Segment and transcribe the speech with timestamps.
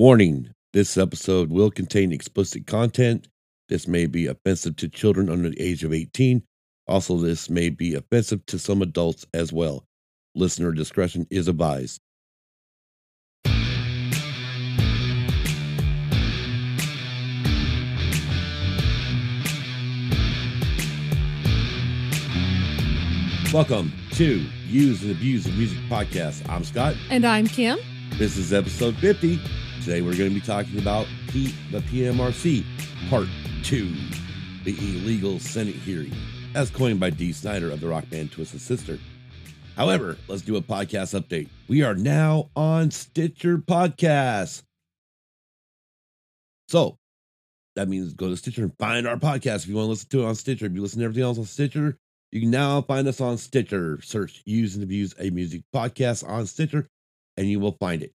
[0.00, 3.28] Warning this episode will contain explicit content.
[3.68, 6.42] This may be offensive to children under the age of 18.
[6.86, 9.84] Also, this may be offensive to some adults as well.
[10.34, 12.00] Listener discretion is advised.
[23.52, 26.48] Welcome to Use and Abuse of Music Podcast.
[26.48, 26.96] I'm Scott.
[27.10, 27.78] And I'm Kim.
[28.12, 29.38] This is episode 50.
[29.82, 32.64] Today we're going to be talking about the PMRC
[33.08, 33.28] Part
[33.62, 33.90] 2,
[34.64, 36.12] the illegal Senate hearing,
[36.54, 38.98] as coined by Dee Snider of the rock band Twisted Sister.
[39.76, 41.48] However, let's do a podcast update.
[41.66, 44.64] We are now on Stitcher Podcast.
[46.68, 46.98] So
[47.74, 50.22] that means go to Stitcher and find our podcast if you want to listen to
[50.22, 50.66] it on Stitcher.
[50.66, 51.96] If you listen to everything else on Stitcher,
[52.32, 53.98] you can now find us on Stitcher.
[54.02, 56.86] Search Use and Abuse a Music Podcast on Stitcher,
[57.38, 58.12] and you will find it.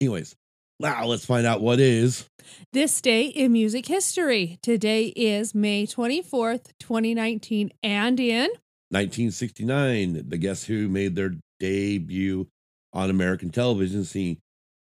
[0.00, 0.36] Anyways,
[0.80, 2.28] now let's find out what is.
[2.72, 4.58] This day in music history.
[4.62, 8.48] Today is May 24th, 2019, and in
[8.90, 10.24] 1969.
[10.28, 12.48] The Guess Who made their debut
[12.92, 14.38] on American television, seeing,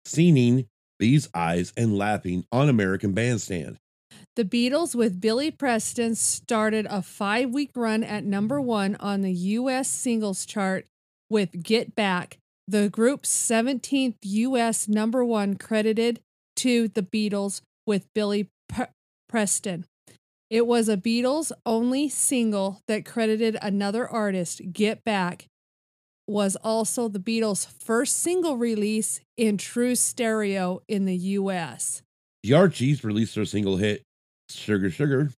[0.04, 0.66] singing
[0.98, 3.78] These Eyes and Laughing on American Bandstand.
[4.34, 9.32] the Beatles with Billy Preston started a five week run at number one on the
[9.32, 9.88] U.S.
[9.88, 10.86] singles chart
[11.30, 14.88] with Get Back, the group's 17th U.S.
[14.88, 16.20] number one credited
[16.56, 18.86] to the Beatles with Billy Pre-
[19.28, 19.86] Preston.
[20.50, 25.46] It was a Beatles only single that credited another artist, Get Back,
[26.26, 32.02] was also the Beatles' first single release in true stereo in the U.S.
[32.42, 34.02] The Archies released their single hit,
[34.48, 35.30] Sugar Sugar.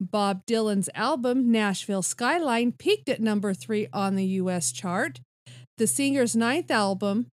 [0.00, 5.20] Bob Dylan's album, Nashville Skyline, peaked at number three on the US chart.
[5.78, 7.28] The singer's ninth album,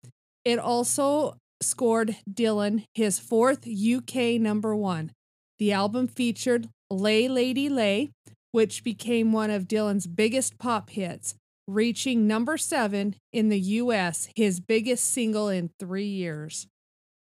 [0.46, 5.12] it also scored Dylan his fourth UK number one.
[5.58, 8.12] The album featured Lay Lady Lay,
[8.52, 11.34] which became one of Dylan's biggest pop hits,
[11.68, 16.66] reaching number seven in the US, his biggest single in three years.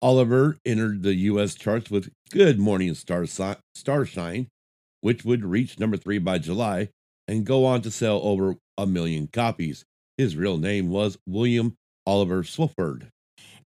[0.03, 1.55] Oliver entered the U.S.
[1.55, 4.49] charts with Good Morning Star Starshine,
[5.01, 6.91] which would reach number three by July
[7.27, 9.87] and go on to sell over a million copies.
[10.21, 13.07] His real name was William Oliver Swofford.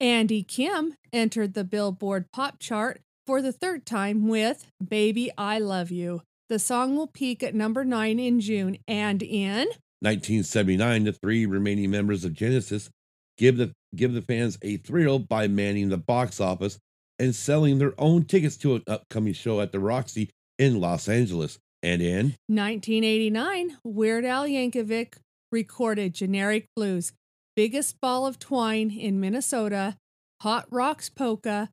[0.02, 5.90] Andy Kim entered the Billboard pop chart for the third time with Baby I Love
[5.90, 6.22] You.
[6.50, 9.70] The song will peak at number nine in June and in
[10.02, 12.90] 1979, the three remaining members of Genesis
[13.38, 16.78] give the give the fans a thrill by manning the box office
[17.20, 20.30] and selling their own tickets to an upcoming show at the Roxy
[20.60, 21.58] in Los Angeles.
[21.81, 25.14] And in 1989, Weird Al Yankovic
[25.53, 27.14] recorded Generic Blues,
[27.56, 29.96] Biggest Ball of Twine in Minnesota,
[30.41, 31.69] Hot Rocks Polka,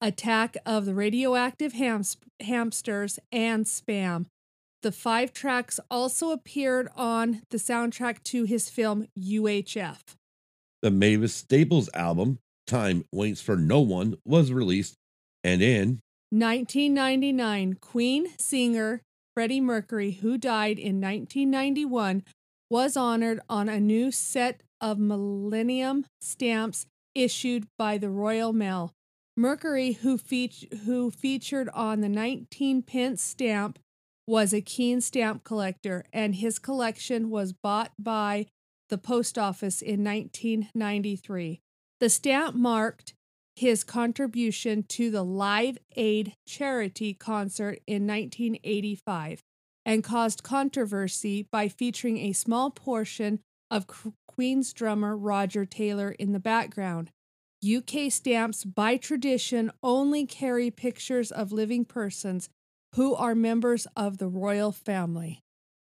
[0.00, 4.26] Attack of the Radioactive Hams- Hamsters, and Spam.
[4.82, 10.14] The five tracks also appeared on the soundtrack to his film UHF.
[10.80, 14.94] the Mavis Staples album, Time Waits for No One, was released.
[15.42, 15.98] And in
[16.30, 19.02] 1999, Queen singer
[19.34, 22.22] Freddie Mercury, who died in 1991,
[22.70, 28.92] was honored on a new set of Millennium stamps issued by the Royal Mail.
[29.36, 30.18] Mercury, who,
[30.84, 33.78] who featured on the 19 pence stamp,
[34.26, 38.46] was a keen stamp collector, and his collection was bought by
[38.88, 41.60] the post office in 1993.
[42.00, 43.14] The stamp marked
[43.56, 49.42] his contribution to the Live Aid charity concert in 1985
[49.88, 53.40] and caused controversy by featuring a small portion
[53.70, 53.86] of
[54.28, 57.10] Queen's drummer Roger Taylor in the background.
[57.64, 62.50] UK stamps, by tradition, only carry pictures of living persons
[62.96, 65.40] who are members of the royal family.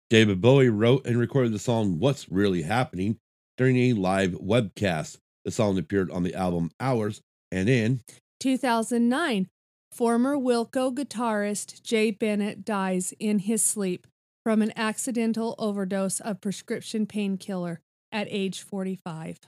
[0.09, 3.17] David Bowie wrote and recorded the song What's Really Happening
[3.57, 5.17] during a live webcast.
[5.45, 7.21] The song appeared on the album Hours
[7.51, 8.01] and in
[8.39, 9.49] 2009,
[9.93, 14.07] former Wilco guitarist Jay Bennett dies in his sleep
[14.43, 17.79] from an accidental overdose of prescription painkiller
[18.11, 19.39] at age 45.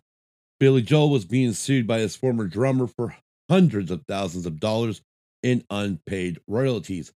[0.60, 3.16] Billy Joel was being sued by his former drummer for
[3.50, 5.02] hundreds of thousands of dollars
[5.44, 7.12] in unpaid royalties.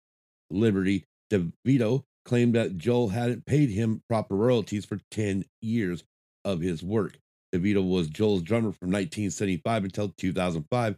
[0.50, 6.04] Liberty DeVito claimed that Joel hadn't paid him proper royalties for 10 years
[6.44, 7.18] of his work.
[7.54, 10.98] DeVito was Joel's drummer from 1975 until 2005,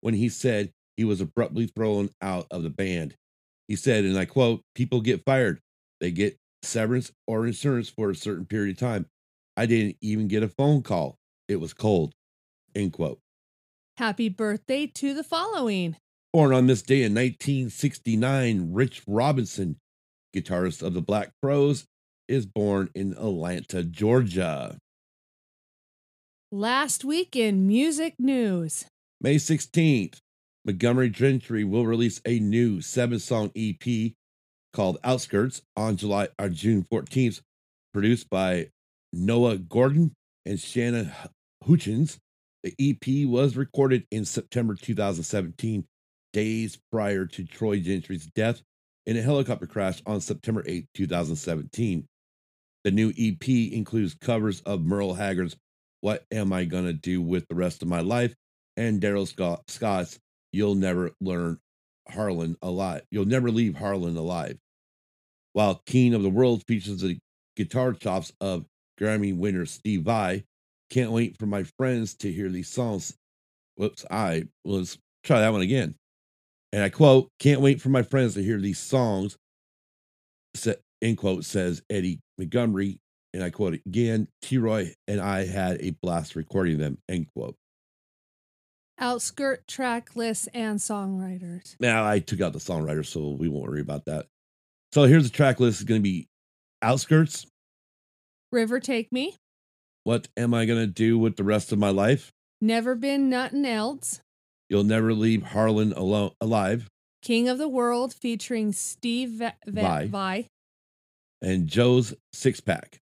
[0.00, 3.14] when he said he was abruptly thrown out of the band.
[3.68, 5.60] He said, and I quote, People get fired.
[6.00, 9.06] They get severance or insurance for a certain period of time.
[9.56, 11.16] I didn't even get a phone call.
[11.48, 12.12] It was cold.
[12.74, 13.18] End quote.
[13.98, 15.96] Happy birthday to the following.
[16.32, 19.76] Born on this day in 1969, Rich Robinson,
[20.34, 21.84] guitarist of the Black Crowes,
[22.26, 24.78] is born in Atlanta, Georgia.
[26.50, 28.86] Last week in music news.
[29.20, 30.18] May 16th,
[30.64, 34.12] Montgomery Gentry will release a new seven song EP
[34.72, 37.40] called Outskirts on July or June 14th,
[37.92, 38.68] produced by
[39.12, 40.14] Noah Gordon
[40.46, 41.10] and Shannon
[41.64, 42.18] Houchins.
[42.62, 45.84] The EP was recorded in September 2017,
[46.32, 48.62] days prior to Troy Gentry's death
[49.04, 52.06] in a helicopter crash on September 8, 2017.
[52.84, 55.56] The new EP includes covers of Merle Haggard's
[56.02, 58.34] What Am I Gonna Do with the Rest of My Life
[58.76, 60.20] and Darrell Scott, Scott's
[60.52, 61.58] You'll Never Learn
[62.08, 63.02] Harlan Alive.
[63.10, 64.58] You'll Never Leave Harlan Alive.
[65.54, 67.18] While King of the World features the
[67.56, 68.66] guitar chops of
[69.00, 70.44] Grammy winner Steve Vai.
[70.90, 73.16] Can't wait for my friends to hear these songs.
[73.76, 75.94] Whoops, I let's try that one again.
[76.72, 79.36] And I quote, can't wait for my friends to hear these songs.
[81.02, 82.98] End quote says Eddie Montgomery.
[83.34, 86.98] And I quote again, T Roy and I had a blast recording them.
[87.08, 87.56] End quote.
[88.98, 91.76] Outskirt track lists and songwriters.
[91.80, 94.26] Now I took out the songwriters, so we won't worry about that.
[94.92, 95.80] So here's the track list.
[95.80, 96.28] It's going to be
[96.82, 97.46] Outskirts.
[98.50, 99.36] River Take Me.
[100.04, 102.32] What am I going to do with the rest of my life?
[102.60, 104.20] Never Been Nothing Else.
[104.68, 106.88] You'll Never Leave Harlan alone alive.
[107.22, 110.06] King of the World featuring Steve Vai.
[110.06, 110.46] Vai.
[111.40, 112.98] And Joe's Six Pack.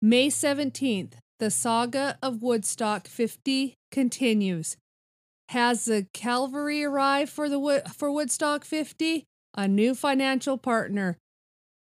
[0.00, 4.76] May 17th, the saga of Woodstock 50 continues.
[5.52, 9.26] Has the cavalry arrived for the for Woodstock 50?
[9.54, 11.18] A new financial partner,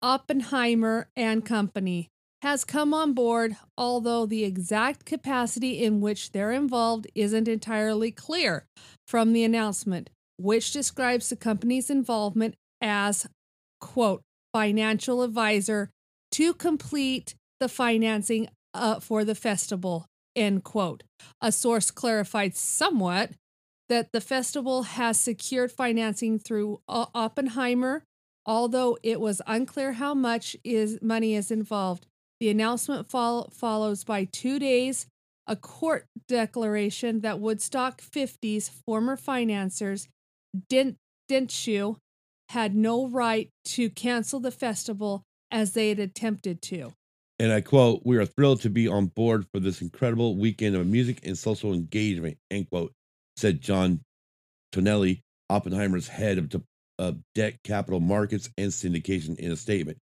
[0.04, 2.10] Oppenheimer and Company,
[2.44, 8.68] has come on board, although the exact capacity in which they're involved isn't entirely clear
[9.08, 13.26] from the announcement, which describes the company's involvement as
[13.82, 14.22] quote
[14.54, 15.90] financial advisor
[16.34, 21.02] to complete the financing uh, for the festival end quote
[21.42, 23.32] a source clarified somewhat
[23.90, 28.04] that the festival has secured financing through oppenheimer
[28.46, 32.06] although it was unclear how much is money is involved
[32.40, 35.08] the announcement fol- follows by two days
[35.48, 40.08] a court declaration that woodstock 50's former financiers
[41.30, 41.98] Dentsu
[42.50, 46.94] had no right to cancel the festival as they had attempted to.
[47.40, 50.88] And I quote, We are thrilled to be on board for this incredible weekend of
[50.88, 52.94] music and social engagement, end quote,
[53.38, 54.02] said John
[54.72, 56.64] Tonelli, Oppenheimer's head of,
[57.00, 59.98] of debt capital markets and syndication in a statement.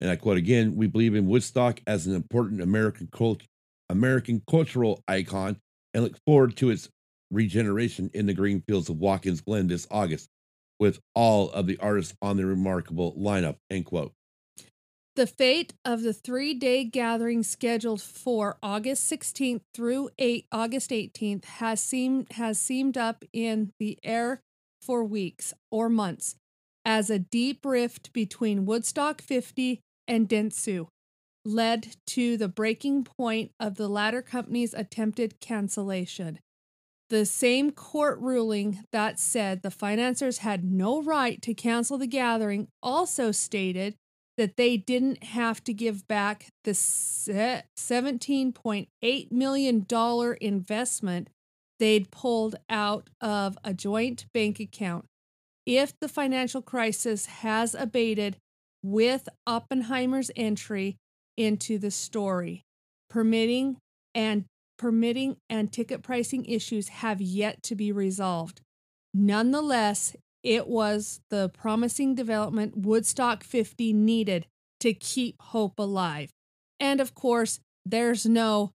[0.00, 3.42] And I quote again, we believe in Woodstock as an important American cult-
[3.88, 5.56] American cultural icon
[5.92, 6.88] and look forward to its
[7.30, 10.28] regeneration in the green fields of Watkins Glen this August
[10.78, 14.12] with all of the artists on the remarkable lineup, end quote.
[15.16, 21.44] The fate of the three day gathering scheduled for August 16th through 8, August 18th
[21.44, 24.40] has seemed, has seemed up in the air
[24.82, 26.34] for weeks or months
[26.84, 30.88] as a deep rift between Woodstock 50 and Dentsu
[31.44, 36.40] led to the breaking point of the latter company's attempted cancellation.
[37.10, 42.66] The same court ruling that said the financiers had no right to cancel the gathering
[42.82, 43.94] also stated
[44.36, 49.86] that they didn't have to give back the $17.8 million
[50.40, 51.28] investment
[51.78, 55.04] they'd pulled out of a joint bank account
[55.66, 58.36] if the financial crisis has abated
[58.82, 60.96] with Oppenheimer's entry
[61.36, 62.62] into the story.
[63.08, 63.78] Permitting
[64.14, 64.44] and
[64.78, 68.60] permitting and ticket pricing issues have yet to be resolved.
[69.12, 74.46] Nonetheless, it was the promising development Woodstock 50 needed
[74.80, 76.30] to keep hope alive.
[76.78, 78.70] And of course, there's no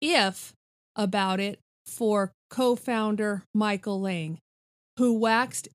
[0.00, 0.52] if
[0.94, 4.38] about it for co founder Michael Lang,
[4.98, 5.68] who waxed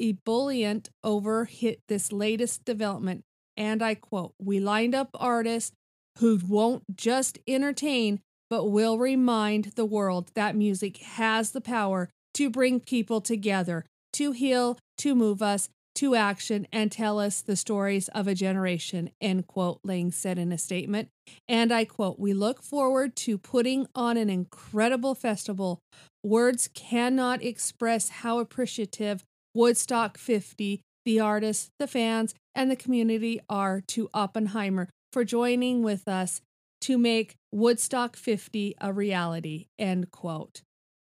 [0.00, 3.22] ebullient over hit this latest development.
[3.56, 5.72] And I quote, We lined up artists
[6.18, 8.20] who won't just entertain,
[8.50, 13.84] but will remind the world that music has the power to bring people together,
[14.14, 19.10] to heal, to move us to action, and tell us the stories of a generation,
[19.20, 21.08] end quote, Lang said in a statement.
[21.48, 25.80] And I quote, We look forward to putting on an incredible festival.
[26.24, 29.22] Words cannot express how appreciative
[29.54, 36.08] Woodstock 50, the artists, the fans, and the community are to Oppenheimer for joining with
[36.08, 36.40] us
[36.82, 39.66] to make Woodstock 50 a reality.
[39.78, 40.62] End quote.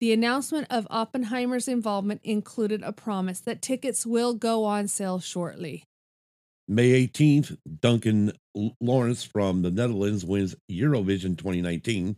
[0.01, 5.83] The announcement of Oppenheimer's involvement included a promise that tickets will go on sale shortly.
[6.67, 8.33] May 18th, Duncan
[8.81, 12.17] Lawrence from the Netherlands wins Eurovision 2019.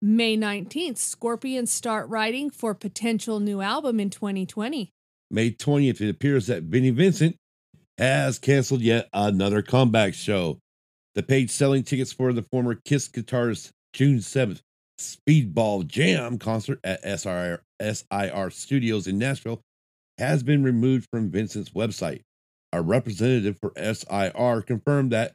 [0.00, 4.90] May 19th, Scorpions start writing for potential new album in 2020.
[5.30, 7.36] May 20th, it appears that Vinnie Vincent
[7.98, 10.58] has canceled yet another comeback show.
[11.14, 14.60] The page selling tickets for the former Kiss guitarist June 7th
[14.98, 19.60] Speedball Jam concert at SIR, SIR Studios in Nashville
[20.18, 22.22] has been removed from Vincent's website.
[22.72, 25.34] A representative for SIR confirmed that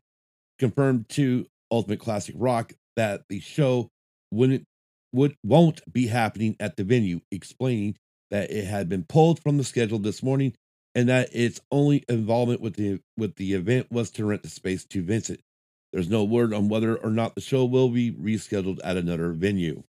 [0.58, 3.90] confirmed to Ultimate Classic Rock that the show
[4.32, 4.66] wouldn't
[5.14, 7.96] would won't be happening at the venue, explaining
[8.32, 10.54] that it had been pulled from the schedule this morning
[10.96, 14.86] and that its only involvement with the with the event was to rent the space
[14.86, 15.40] to Vincent.
[15.92, 19.84] There's no word on whether or not the show will be rescheduled at another venue.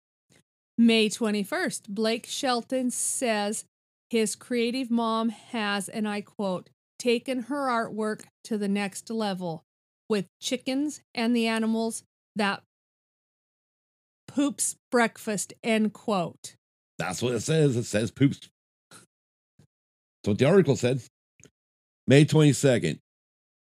[0.77, 3.65] May 21st, Blake Shelton says
[4.09, 9.63] his creative mom has, and I quote, taken her artwork to the next level
[10.09, 12.03] with chickens and the animals
[12.35, 12.63] that
[14.27, 16.55] poops breakfast, end quote.
[16.97, 17.75] That's what it says.
[17.75, 18.49] It says poops.
[18.89, 19.03] That's
[20.25, 21.01] what the article said.
[22.07, 22.99] May 22nd.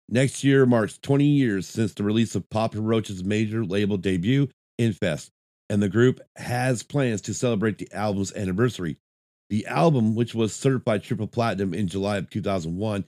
[0.10, 4.48] Next year marks 20 years since the release of Papa Roach's major label debut,
[4.78, 5.32] Infest,
[5.70, 8.98] and the group has plans to celebrate the album's anniversary.
[9.50, 13.06] The album, which was certified triple platinum in July of 2001,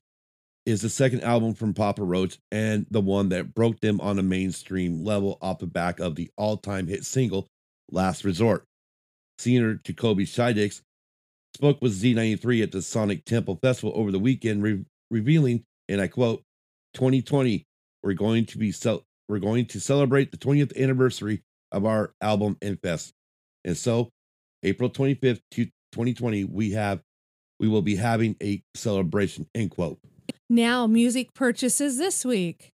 [0.65, 4.23] is the second album from Papa Roach and the one that broke them on a
[4.23, 7.47] mainstream level off the back of the all time hit single,
[7.91, 8.65] Last Resort.
[9.39, 10.81] Singer Jacoby Shaddix
[11.55, 16.07] spoke with Z93 at the Sonic Temple Festival over the weekend, re- revealing, and I
[16.07, 16.43] quote,
[16.93, 17.65] 2020,
[18.03, 22.57] we're going to be cel- we're going to celebrate the 20th anniversary of our album
[22.61, 23.13] Infest.
[23.63, 24.09] And so,
[24.63, 27.01] April 25th, 2020, we have
[27.59, 29.99] we will be having a celebration, end quote.
[30.49, 32.71] Now, music purchases this week.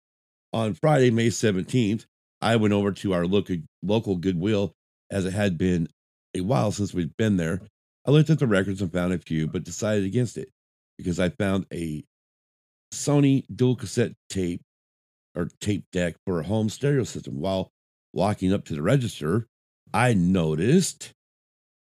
[0.53, 2.05] On Friday, May 17th,
[2.41, 4.73] I went over to our local, local Goodwill
[5.09, 5.87] as it had been
[6.35, 7.61] a while since we'd been there.
[8.05, 10.49] I looked at the records and found a few, but decided against it
[10.97, 12.03] because I found a
[12.93, 14.61] Sony dual cassette tape
[15.35, 17.39] or tape deck for a home stereo system.
[17.39, 17.71] While
[18.13, 19.47] walking up to the register,
[19.93, 21.13] I noticed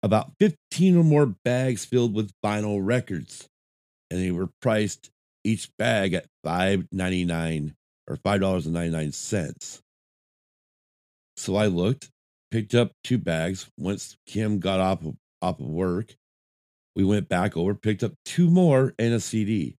[0.03, 3.47] about 15 or more bags filled with vinyl records,
[4.09, 5.11] and they were priced
[5.43, 7.73] each bag at $5.99
[8.07, 9.81] or $5.99.
[11.37, 12.09] So I looked,
[12.51, 13.69] picked up two bags.
[13.77, 16.15] Once Kim got off of, off of work,
[16.95, 19.77] we went back over, picked up two more and a CD.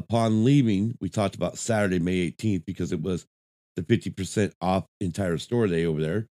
[0.00, 3.26] Upon leaving, we talked about Saturday, May 18th, because it was
[3.76, 6.26] the 50% off entire store day over there.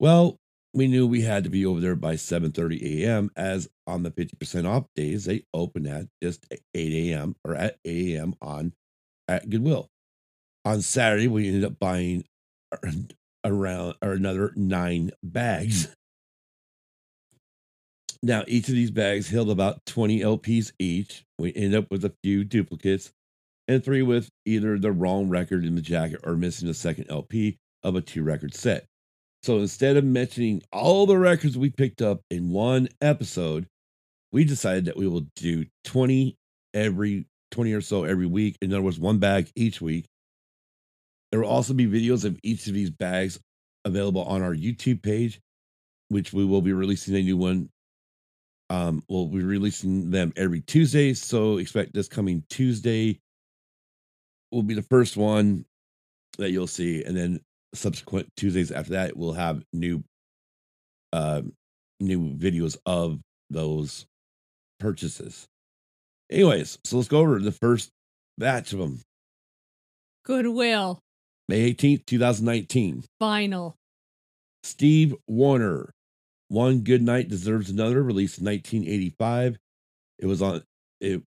[0.00, 0.38] Well,
[0.72, 3.30] we knew we had to be over there by 7:30 a.m.
[3.36, 7.36] as on the 50% off days they open at just 8 a.m.
[7.44, 8.34] or at 8 a.m.
[8.40, 8.72] on
[9.28, 9.90] at Goodwill.
[10.64, 12.24] On Saturday, we ended up buying
[12.72, 12.90] uh,
[13.44, 15.94] around or another nine bags.
[18.22, 21.24] Now, each of these bags held about 20 LPs each.
[21.38, 23.12] We end up with a few duplicates
[23.66, 27.58] and three with either the wrong record in the jacket or missing a second LP
[27.82, 28.86] of a two record set.
[29.42, 33.66] So instead of mentioning all the records we picked up in one episode,
[34.30, 36.36] we decided that we will do 20
[36.74, 38.56] every 20 or so every week.
[38.62, 40.06] In other words, one bag each week.
[41.30, 43.40] There will also be videos of each of these bags
[43.84, 45.40] available on our YouTube page,
[46.08, 47.68] which we will be releasing a new one.
[48.72, 51.12] Um, we'll be releasing them every Tuesday.
[51.12, 53.20] So expect this coming Tuesday
[54.50, 55.66] will be the first one
[56.38, 57.04] that you'll see.
[57.04, 57.40] And then
[57.74, 60.02] subsequent Tuesdays after that, we'll have new
[61.12, 61.42] uh,
[62.00, 64.06] new videos of those
[64.80, 65.46] purchases.
[66.30, 67.90] Anyways, so let's go over the first
[68.38, 69.02] batch of them.
[70.24, 70.98] Goodwill.
[71.46, 73.04] May 18th, 2019.
[73.20, 73.74] Vinyl.
[74.62, 75.92] Steve Wariner.
[76.52, 79.58] One Good Night Deserves Another, released in 1985.
[80.18, 80.62] It was on
[81.00, 81.22] it,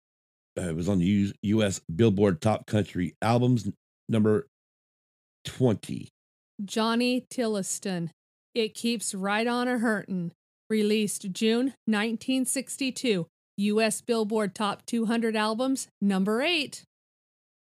[0.56, 1.82] uh, it was on the U- U.S.
[1.94, 3.68] Billboard Top Country Albums
[4.08, 4.48] number
[5.46, 6.10] 20.
[6.64, 8.12] Johnny Tillotson.
[8.54, 10.32] It Keeps Right On a Hurtin'.
[10.70, 13.26] Released June 1962.
[13.58, 14.02] U.S.
[14.02, 16.84] Billboard Top 200 Albums, number 8.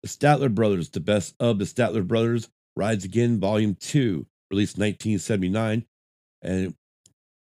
[0.02, 5.86] The Statler Brothers, the best of the Statler Brothers, Rides Again, Volume 2, released 1979,
[6.42, 6.74] and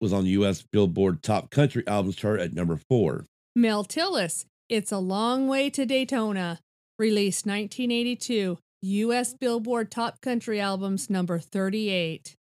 [0.02, 0.64] was on the U.S.
[0.72, 3.26] Billboard Top Country Albums chart at number 4.
[3.56, 6.60] Mel Tillis, It's a Long Way to Daytona,
[7.00, 9.34] released 1982, U.S.
[9.34, 12.36] Billboard Top Country Albums number 38.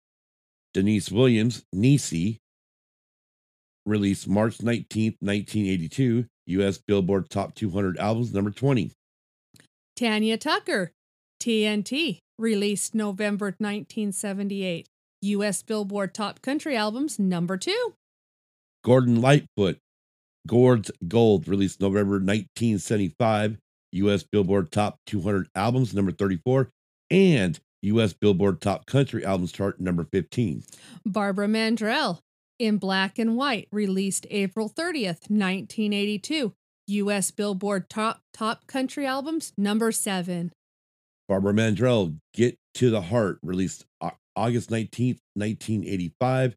[0.72, 2.36] Deniece Williams, Niecy,
[3.84, 6.78] released March 19th, 1982, U.S.
[6.78, 8.92] Billboard Top 200 Albums, number 20.
[9.96, 10.92] Tanya Tucker,
[11.42, 14.86] TNT, released November 1978.
[15.22, 15.62] U.S.
[15.62, 17.94] Billboard Top Country Albums, number two.
[18.82, 19.78] Gordon Lightfoot,
[20.46, 23.58] Gord's Gold, released November 1975.
[23.92, 24.22] U.S.
[24.22, 26.70] Billboard Top 200 Albums, number 34.
[27.10, 28.12] And U.S.
[28.12, 30.62] Billboard Top Country Albums chart, number 15.
[31.04, 32.20] Barbara Mandrell,
[32.58, 36.54] In Black and White, released April 30th, 1982.
[36.86, 37.30] U.S.
[37.30, 40.52] Billboard Top Top Country Albums, number seven.
[41.28, 43.84] Barbara Mandrell, Get to the Heart, released
[44.40, 46.56] August 19th, 1985.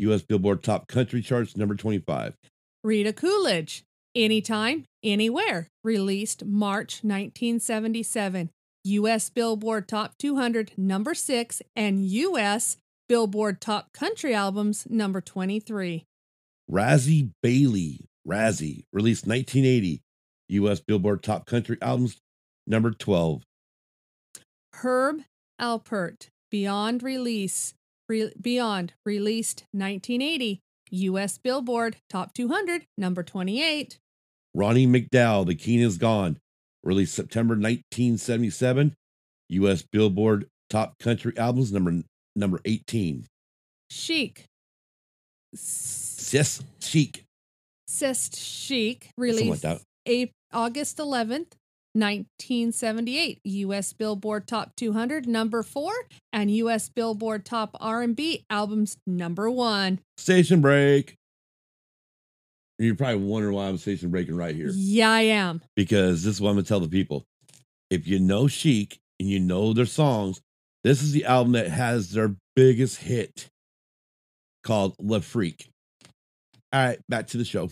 [0.00, 0.22] U.S.
[0.22, 2.34] Billboard Top Country Charts, number 25.
[2.84, 3.84] Rita Coolidge,
[4.14, 8.50] Anytime, Anywhere, released March 1977.
[8.84, 9.30] U.S.
[9.30, 12.76] Billboard Top 200, number 6, and U.S.
[13.08, 16.04] Billboard Top Country Albums, number 23.
[16.70, 20.02] Razzy Bailey, Razzy, released 1980.
[20.50, 20.80] U.S.
[20.80, 22.18] Billboard Top Country Albums,
[22.66, 23.42] number 12.
[24.74, 25.22] Herb
[25.60, 26.28] Alpert,
[26.62, 27.72] Beyond Release,
[28.10, 30.60] Re- Beyond, released 1980.
[30.90, 31.38] U.S.
[31.38, 33.98] Billboard Top 200, number 28.
[34.54, 36.36] Ronnie McDowell, The King is Gone,
[36.84, 38.92] released September 1977.
[39.48, 39.82] U.S.
[39.90, 42.02] Billboard Top Country Albums, number
[42.36, 43.24] number 18.
[43.90, 44.44] Chic.
[45.54, 47.24] C'est Chic.
[47.88, 51.52] C'est Chic, released like A- August 11th,
[51.94, 55.92] 1978 US Billboard Top 200 number 4
[56.32, 60.00] and US Billboard Top R&B albums number 1.
[60.16, 61.16] Station break.
[62.78, 64.70] You're probably wondering why I'm station breaking right here.
[64.72, 65.62] Yeah, I am.
[65.76, 67.24] Because this is what I'm going to tell the people.
[67.90, 70.40] If you know Chic and you know their songs,
[70.82, 73.48] this is the album that has their biggest hit
[74.64, 75.68] called Le Freak.
[76.72, 77.70] All right, back to the show.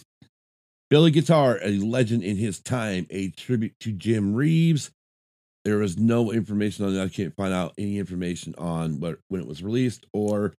[0.90, 4.90] Billy Guitar, a legend in his time, a tribute to Jim Reeves.
[5.64, 7.00] There is no information on it.
[7.00, 10.53] I can't find out any information on what when it was released or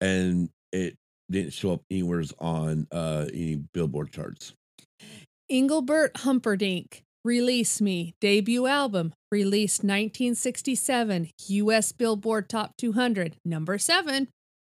[0.00, 0.96] and it
[1.30, 4.52] didn't show up anywhere on uh any billboard charts.
[5.48, 14.28] Engelbert Humperdinck, Release Me, debut album, released 1967, US Billboard Top 200, number 7.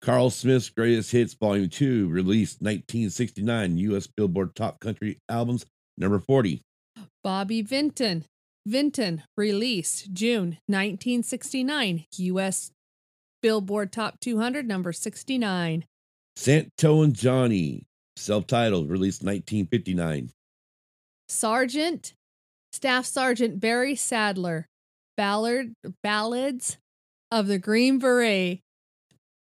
[0.00, 4.06] Carl Smith's Greatest Hits Volume 2, released 1969, U.S.
[4.06, 6.62] Billboard Top Country Albums, number 40.
[7.24, 8.24] Bobby Vinton,
[8.64, 12.70] Vinton, released June 1969, U.S.
[13.42, 15.84] Billboard Top 200, number 69.
[16.37, 20.30] Santo and Johnny, self titled, released 1959.
[21.28, 22.14] Sergeant,
[22.72, 24.68] Staff Sergeant Barry Sadler,
[25.16, 26.78] Ballard, Ballads
[27.30, 28.61] of the Green Beret,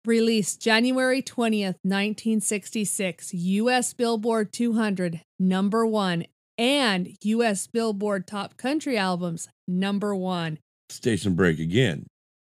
[0.06, 6.26] released January 20th, 1966, US Billboard 200, number one,
[6.58, 10.58] and US Billboard Top Country Albums, number one.
[10.88, 12.06] Station break again.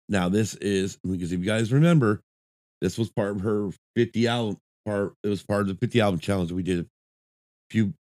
[0.09, 2.21] Now, this is because if you guys remember,
[2.81, 5.14] this was part of her 50 album part.
[5.23, 6.87] It was part of the 50 album challenge we did a
[7.71, 7.92] few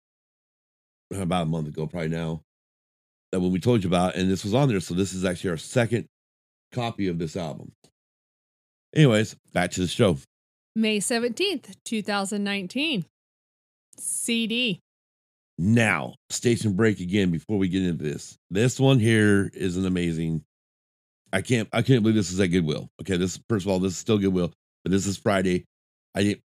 [1.13, 2.41] about a month ago, probably now.
[3.31, 4.79] That when we told you about, and this was on there.
[4.79, 6.07] So this is actually our second
[6.71, 7.71] copy of this album.
[8.95, 10.17] Anyways, back to the show.
[10.75, 13.05] May 17th, 2019.
[13.97, 14.79] CD.
[15.57, 18.37] Now, station break again before we get into this.
[18.49, 20.43] This one here is an amazing.
[21.31, 22.89] I can't I can't believe this is at Goodwill.
[23.01, 24.51] Okay, this first of all, this is still Goodwill,
[24.83, 25.65] but this is Friday.
[26.13, 26.41] I didn't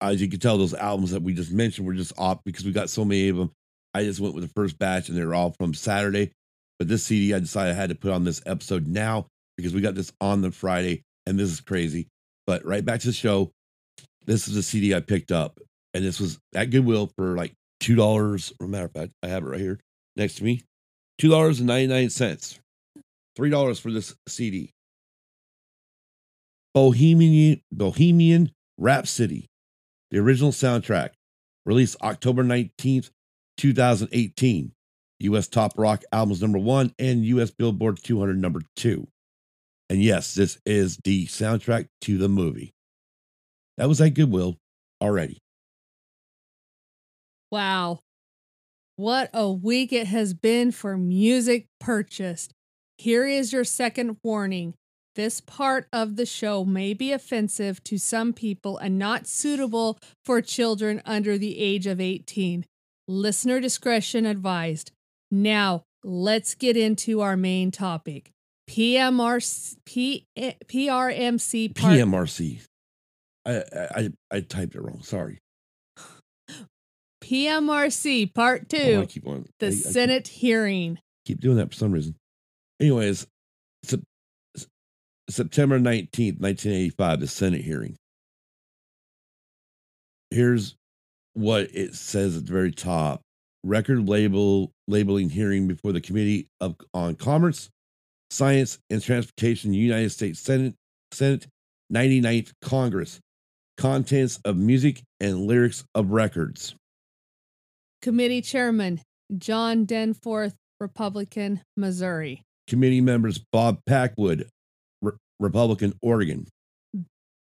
[0.00, 2.72] as you can tell, those albums that we just mentioned were just off because we
[2.72, 3.52] got so many of them.
[3.94, 6.32] I just went with the first batch and they're all from Saturday.
[6.78, 9.26] But this CD I decided I had to put on this episode now
[9.56, 12.08] because we got this on the Friday and this is crazy.
[12.46, 13.52] But right back to the show.
[14.24, 15.58] This is a CD I picked up,
[15.94, 18.52] and this was at Goodwill for like two dollars.
[18.60, 19.80] Matter of fact, I have it right here
[20.16, 20.62] next to me.
[21.18, 22.60] Two dollars and ninety nine cents.
[23.34, 24.70] Three dollars for this CD.
[26.74, 29.48] Bohemian Bohemian Rhapsody,
[30.10, 31.10] the original soundtrack,
[31.66, 33.10] released October nineteenth,
[33.56, 34.72] two thousand eighteen.
[35.22, 35.46] U.S.
[35.46, 37.52] Top Rock Albums number one and U.S.
[37.52, 39.06] Billboard 200 number two.
[39.92, 42.72] And yes, this is the soundtrack to the movie.
[43.76, 44.56] That was at Goodwill
[45.02, 45.36] already.
[47.50, 47.98] Wow.
[48.96, 52.54] What a week it has been for music purchased.
[52.96, 54.72] Here is your second warning.
[55.14, 60.40] This part of the show may be offensive to some people and not suitable for
[60.40, 62.64] children under the age of 18.
[63.06, 64.90] Listener discretion advised.
[65.30, 68.32] Now, let's get into our main topic.
[68.70, 72.60] PMRC, P, PRMC eh, part, PMRC.
[73.44, 75.02] I, I I typed it wrong.
[75.02, 75.38] Sorry.
[77.24, 79.46] PMRC Part Oh, I Two, keep on.
[79.60, 80.98] the I- I Senate hearing.
[81.24, 82.14] keep doing that for some reason.
[82.80, 83.26] Anyways,
[83.84, 84.00] Sep-
[85.30, 87.96] September 19th, 1985, the Senate hearing.
[90.30, 90.74] Here's
[91.34, 93.20] what it says at the very top.
[93.64, 97.70] Record label labeling hearing before the Committee of on Commerce,
[98.32, 100.74] Science and Transportation, United States Senate
[101.12, 101.46] Senate
[101.92, 103.20] 99th Congress.
[103.76, 106.74] Contents of music and lyrics of records.
[108.00, 109.00] Committee Chairman
[109.36, 112.42] John Danforth, Republican, Missouri.
[112.66, 114.48] Committee members Bob Packwood,
[115.02, 116.46] Re- Republican, Oregon.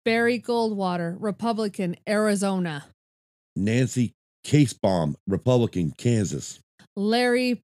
[0.04, 2.84] Barry Goldwater, Republican, Arizona.
[3.54, 4.12] Nancy
[4.44, 6.58] Kassebaum, Republican, Kansas.
[6.96, 7.62] Larry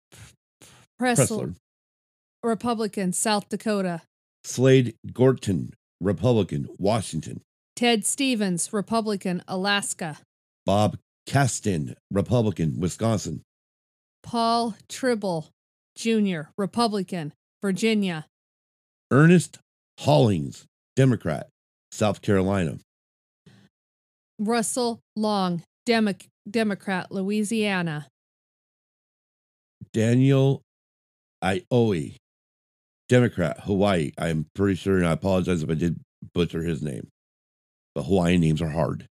[1.00, 1.56] Pressler.
[2.44, 4.02] Republican, South Dakota.
[4.44, 7.42] Slade Gorton, Republican, Washington.
[7.76, 10.18] Ted Stevens, Republican, Alaska.
[10.66, 13.42] Bob Kasten, Republican, Wisconsin.
[14.22, 15.48] Paul Trible
[15.96, 18.26] Jr., Republican, Virginia.
[19.12, 19.60] Ernest
[20.00, 21.48] Hollings, Democrat,
[21.92, 22.78] South Carolina.
[24.40, 26.14] Russell Long, Demo-
[26.50, 28.08] Democrat, Louisiana.
[29.94, 30.62] Daniel
[31.44, 32.16] Ioe,
[33.10, 34.12] Democrat, Hawaii.
[34.18, 36.00] I'm pretty sure, and I apologize if I did
[36.34, 37.08] butcher his name.
[37.96, 39.08] But Hawaiian names are hard.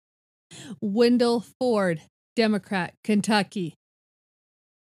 [0.80, 2.02] Wendell Ford,
[2.36, 3.74] Democrat, Kentucky.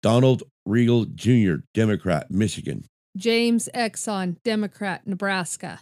[0.02, 2.84] Donald Riegle Jr., Democrat, Michigan.
[3.16, 5.80] James Exon, Democrat, Nebraska.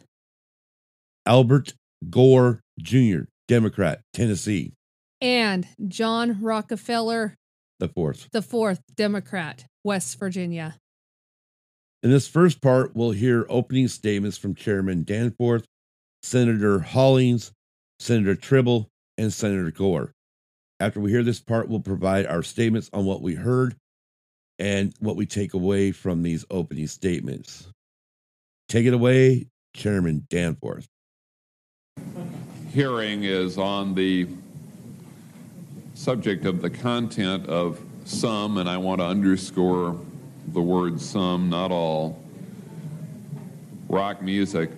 [1.27, 1.75] Albert
[2.11, 4.73] Gore Jr., Democrat, Tennessee.
[5.21, 7.35] And John Rockefeller
[7.79, 8.29] The fourth.
[8.35, 10.77] IV, Democrat, West Virginia.
[12.03, 15.65] In this first part, we'll hear opening statements from Chairman Danforth,
[16.25, 17.53] Senator Hollings,
[18.01, 18.87] Senator Trible,
[19.17, 20.13] and Senator Gore.
[20.81, 23.77] After we hear this part, we'll provide our statements on what we heard
[24.59, 27.69] and what we take away from these opening statements.
[28.69, 30.89] Take it away, Chairman Danforth.
[32.75, 34.27] hearing is on the
[35.95, 40.01] subject of the content of some, and I want to underscore
[40.49, 42.23] the word some, not all,
[43.89, 44.71] rock music,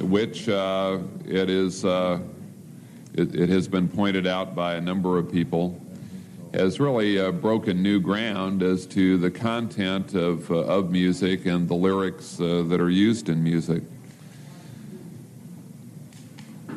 [0.00, 1.84] which uh, it is.
[1.84, 2.20] Uh,
[3.14, 5.80] it, has been pointed out by a number of people
[6.54, 11.68] has really uh, broken new ground as to the content of, uh, of music and
[11.68, 13.82] the lyrics uh, that are used in music.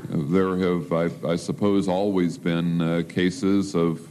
[0.09, 4.07] There have, I, I suppose, always been uh, cases of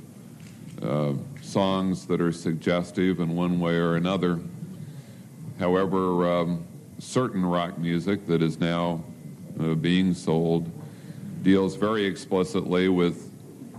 [1.50, 4.38] songs that are suggestive in one way or another.
[5.58, 6.64] However, um,
[6.98, 9.02] certain rock music that is now
[9.58, 10.70] uh, being sold
[11.42, 13.32] deals very explicitly with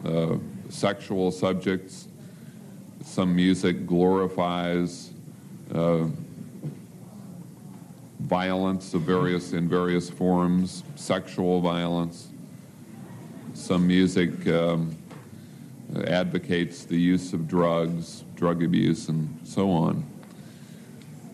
[0.04, 0.36] uh,
[0.70, 2.08] sexual subjects.
[3.04, 5.12] Some music glorifies
[5.74, 6.08] uh,
[8.20, 12.28] violence of various in various forms, sexual violence.
[13.54, 14.98] Some music um,
[16.06, 20.06] advocates the use of drugs, drug abuse, and so on.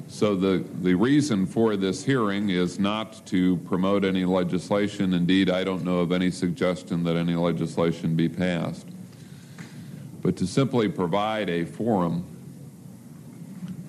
[0.10, 5.14] So the, the reason for this hearing is not to promote any legislation.
[5.14, 8.88] Indeed, I don't know of any suggestion that any legislation be passed.
[10.22, 12.26] But to simply provide a forum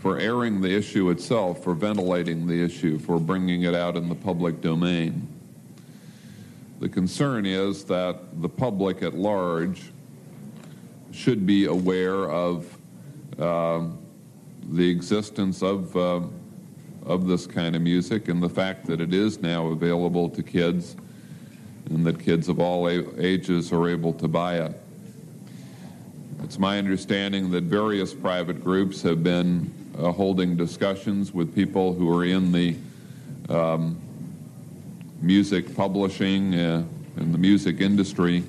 [0.00, 4.14] for airing the issue itself, for ventilating the issue, for bringing it out in the
[4.14, 5.26] public domain.
[6.80, 9.90] The concern is that the public at large
[11.18, 12.78] should be aware of
[13.40, 13.84] uh,
[14.70, 16.20] the existence of, uh,
[17.04, 20.94] of this kind of music and the fact that it is now available to kids
[21.90, 24.80] and that kids of all ages are able to buy it.
[26.44, 32.16] It's my understanding that various private groups have been uh, holding discussions with people who
[32.16, 32.76] are in the
[33.48, 33.98] um,
[35.20, 36.84] music publishing uh,
[37.16, 38.44] and the music industry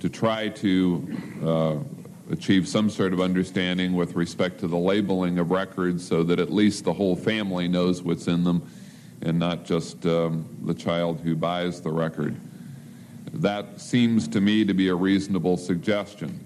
[0.00, 5.50] to try to uh, achieve some sort of understanding with respect to the labeling of
[5.50, 8.68] records so that at least the whole family knows what's in them
[9.22, 12.36] and not just um, the child who buys the record.
[13.32, 16.40] That seems to me to be a reasonable suggestion.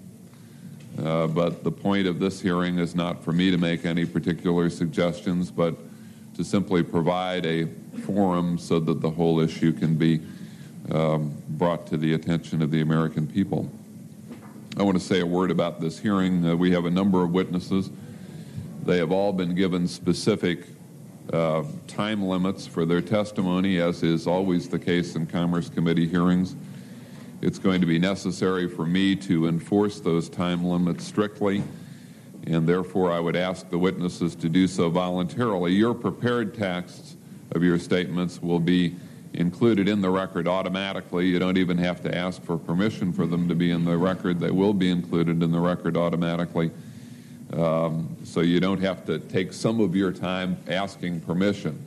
[0.99, 4.69] Uh, but the point of this hearing is not for me to make any particular
[4.69, 5.77] suggestions, but
[6.35, 7.67] to simply provide a
[8.05, 10.21] forum so that the whole issue can be
[10.91, 13.71] um, brought to the attention of the American people.
[14.77, 16.49] I want to say a word about this hearing.
[16.49, 17.91] Uh, we have a number of witnesses.
[18.85, 20.65] They have all been given specific
[21.33, 26.57] uh, time limits for their testimony, as is always the case in Commerce Committee hearings.
[27.43, 31.63] it's going to be necessary for me to enforce those time limits strictly,
[32.47, 35.73] and therefore I would ask the witnesses to do so voluntarily.
[35.73, 37.17] Your prepared texts
[37.53, 38.97] of your statements will be
[39.41, 41.27] included in the record automatically.
[41.27, 44.39] You don't even have to ask for permission for them to be in the record.
[44.39, 46.71] They will be included in the record automatically.
[47.53, 51.85] Um, so you don't have to take some of your time asking permission.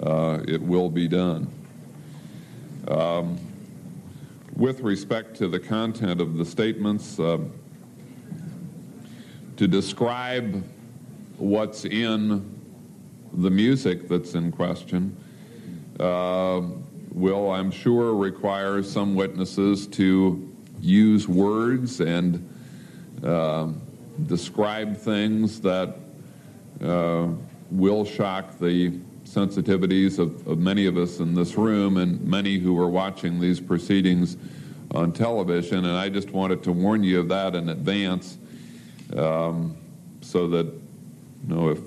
[0.00, 1.48] Uh, it will be done.
[2.88, 3.38] Um,
[4.56, 7.38] with respect to the content of the statements, uh,
[9.56, 10.64] to describe
[11.36, 12.58] what's in
[13.34, 15.16] the music that's in question
[16.00, 16.62] uh,
[17.12, 20.48] will, I'm sure, require some witnesses to
[20.80, 22.48] use words and
[23.22, 23.68] uh,
[24.26, 25.96] describe things that
[26.82, 27.28] uh,
[27.70, 32.78] will shock the sensitivities of, of, many of us in this room and many who
[32.80, 34.36] are watching these proceedings
[34.92, 35.84] on television.
[35.84, 38.38] And I just wanted to warn you of that in advance
[39.16, 39.76] um,
[40.20, 41.78] so that, you know, if,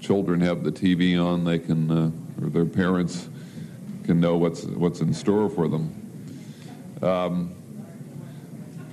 [0.00, 2.10] children have the TV on, they can, uh,
[2.42, 3.28] or their parents
[4.08, 5.92] can know what's, what's in store for them.
[7.02, 7.54] Um,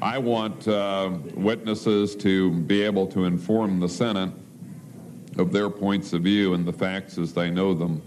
[0.02, 4.30] I want uh, witnesses to be able to inform the Senate
[5.38, 8.02] of their points of view and the facts as they know them.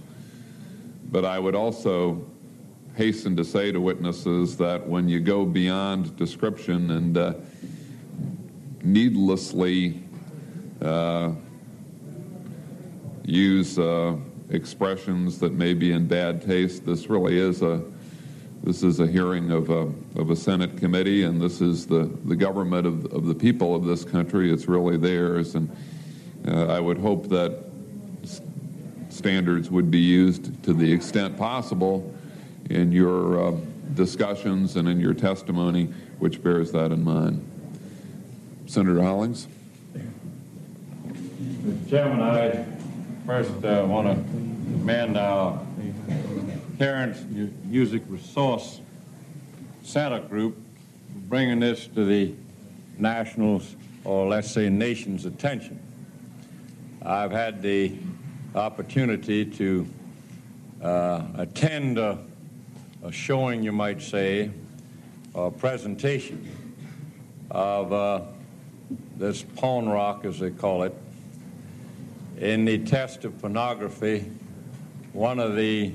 [1.10, 2.26] But I would also
[2.94, 7.32] hasten to say to witnesses that when you go beyond description and uh,
[8.82, 10.02] needlessly
[10.82, 11.30] uh,
[13.24, 14.14] use uh,
[14.50, 17.82] expressions that may be in bad taste, this really is a
[18.62, 22.34] this is a hearing of a, of a Senate committee, and this is the, the
[22.34, 24.52] government of, of the people of this country.
[24.52, 25.74] It's really theirs, and
[26.46, 27.64] uh, I would hope that
[29.10, 32.12] standards would be used to the extent possible
[32.68, 33.56] in your uh,
[33.94, 35.86] discussions and in your testimony,
[36.18, 37.44] which bears that in mind.
[38.66, 39.46] Senator Hollings.
[41.88, 42.77] Chairman, I
[43.28, 44.14] first uh, want to
[44.72, 45.60] commend our
[46.78, 47.22] Parents
[47.64, 48.80] Music Resource
[49.82, 50.56] Center Group
[51.12, 52.32] for bringing this to the
[52.96, 55.78] nationals, or let's say nation's attention.
[57.02, 57.98] I've had the
[58.54, 59.86] opportunity to
[60.82, 62.18] uh, attend a,
[63.04, 64.50] a, showing, you might say,
[65.34, 66.74] a presentation
[67.50, 68.22] of uh,
[69.18, 70.94] this porn rock, as they call it.
[72.40, 74.30] In the test of pornography,
[75.12, 75.92] one of the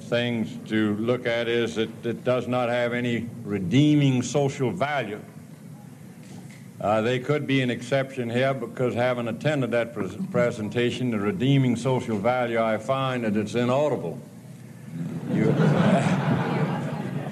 [0.00, 5.20] things to look at is that it does not have any redeeming social value.
[6.82, 11.74] Uh, they could be an exception here because having attended that pres presentation, the redeeming
[11.74, 14.20] social value, I find that it's inaudible.
[15.32, 15.50] You,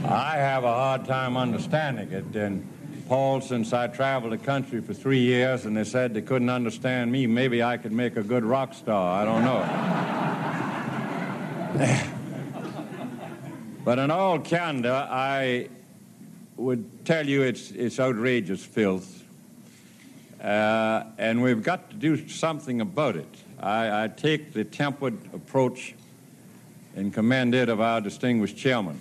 [0.09, 2.35] I have a hard time understanding it.
[2.35, 2.67] And
[3.09, 7.13] Paul, since I traveled the country for three years and they said they couldn't understand
[7.13, 9.21] me, maybe I could make a good rock star.
[9.21, 9.61] I don't know.
[13.85, 15.69] but in all candor, I
[16.57, 19.23] would tell you it's, it's outrageous filth.
[20.43, 23.29] Uh, and we've got to do something about it.
[23.61, 25.95] I, I take the tempered approach
[26.97, 29.01] and commend it of our distinguished chairman.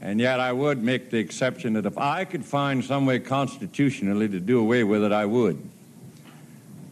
[0.00, 4.28] And yet I would make the exception that if I could find some way constitutionally
[4.28, 5.60] to do away with it, I would.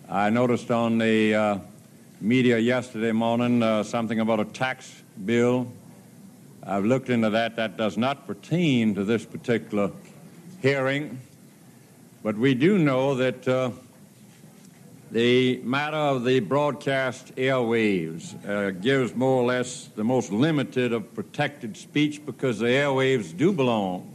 [0.08, 1.58] I noticed on the uh,
[2.20, 5.70] media yesterday morning uh, something about a tax bill.
[6.64, 7.56] I've looked into that.
[7.56, 9.92] That does not pertain to this particular
[10.60, 11.20] hearing.
[12.24, 13.70] But we do know that uh,
[15.10, 21.14] the matter of the broadcast airwaves uh, gives more or less the most limited of
[21.14, 24.12] protected speech because the airwaves do belong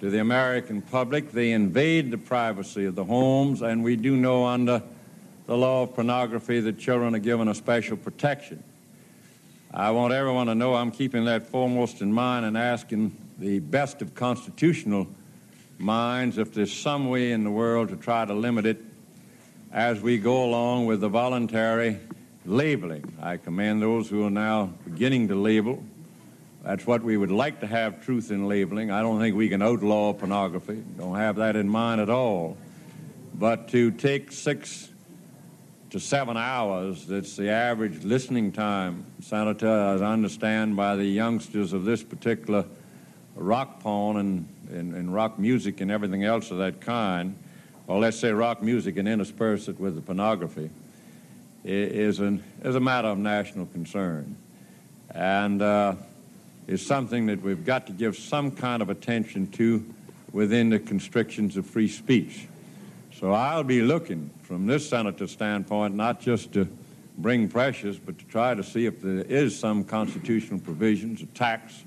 [0.00, 1.30] to the American public.
[1.30, 4.82] They invade the privacy of the homes, and we do know under
[5.46, 8.64] the law of pornography that children are given a special protection.
[9.72, 14.02] I want everyone to know I'm keeping that foremost in mind and asking the best
[14.02, 15.06] of constitutional
[15.78, 18.82] minds if there's some way in the world to try to limit it
[19.74, 21.98] as we go along with the voluntary
[22.46, 23.12] labeling.
[23.20, 25.82] I commend those who are now beginning to label.
[26.62, 28.92] That's what we would like to have truth in labeling.
[28.92, 30.80] I don't think we can outlaw pornography.
[30.96, 32.56] Don't have that in mind at all.
[33.34, 34.90] But to take six
[35.90, 41.72] to seven hours, that's the average listening time, Senator, as I understand, by the youngsters
[41.72, 42.64] of this particular
[43.34, 47.36] rock porn and and, and rock music and everything else of that kind,
[47.86, 50.70] or let's say rock music and intersperse it with the pornography,
[51.64, 54.36] is, an, is a matter of national concern.
[55.10, 55.94] And uh,
[56.66, 59.84] is something that we've got to give some kind of attention to
[60.32, 62.46] within the constrictions of free speech.
[63.18, 66.68] So I'll be looking from this senator's standpoint not just to
[67.16, 71.84] bring pressures, but to try to see if there is some constitutional provisions, a tax,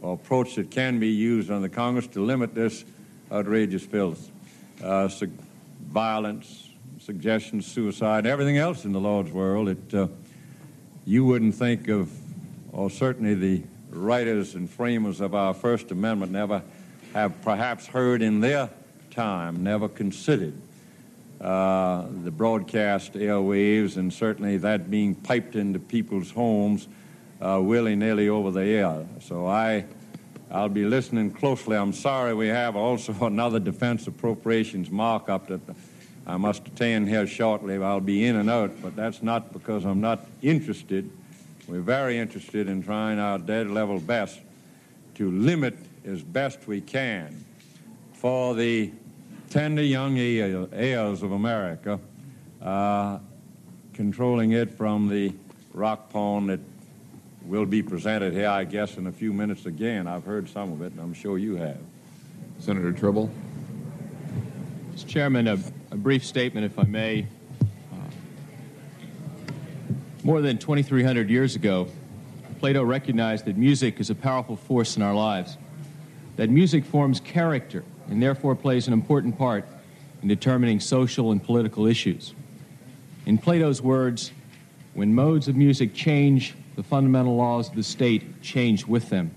[0.00, 2.84] or approach that can be used on the Congress to limit this
[3.30, 4.30] outrageous filth,
[4.82, 5.32] uh, su-
[5.86, 10.08] violence, suggestions, suicide, everything else in the Lord's world that uh,
[11.06, 12.10] you wouldn't think of,
[12.72, 16.62] or certainly the writers and framers of our First Amendment never
[17.12, 18.70] have perhaps heard in their
[19.10, 20.54] time, never considered
[21.40, 26.86] uh, the broadcast airwaves, and certainly that being piped into people's homes
[27.40, 29.06] uh, willy-nilly over the air.
[29.20, 29.86] So I,
[30.52, 31.76] I'll be listening closely.
[31.76, 35.60] I'm sorry we have also another defense appropriations markup that
[36.26, 37.76] I must attend here shortly.
[37.76, 41.10] I'll be in and out, but that's not because I'm not interested.
[41.68, 44.40] We're very interested in trying our dead level best
[45.14, 47.44] to limit as best we can
[48.12, 48.90] for the
[49.50, 52.00] tender young heirs of America,
[52.60, 53.18] uh,
[53.92, 55.32] controlling it from the
[55.72, 56.60] rock porn that
[57.44, 60.06] will be presented here, I guess, in a few minutes again.
[60.06, 61.78] I've heard some of it, and I'm sure you have.
[62.58, 63.30] Senator Trible.
[64.94, 65.06] Mr.
[65.06, 65.58] Chairman, a,
[65.90, 67.26] a brief statement, if I may.
[67.92, 67.96] Uh,
[70.22, 71.88] more than 2,300 years ago,
[72.58, 75.56] Plato recognized that music is a powerful force in our lives,
[76.36, 79.64] that music forms character and therefore plays an important part
[80.20, 82.34] in determining social and political issues.
[83.24, 84.32] In Plato's words,
[84.92, 89.30] when modes of music change, the fundamental laws of the state change with them.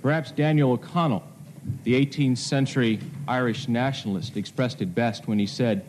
[0.00, 1.24] Perhaps Daniel O'Connell,
[1.82, 5.84] the 18th century Irish nationalist, expressed it best when he said,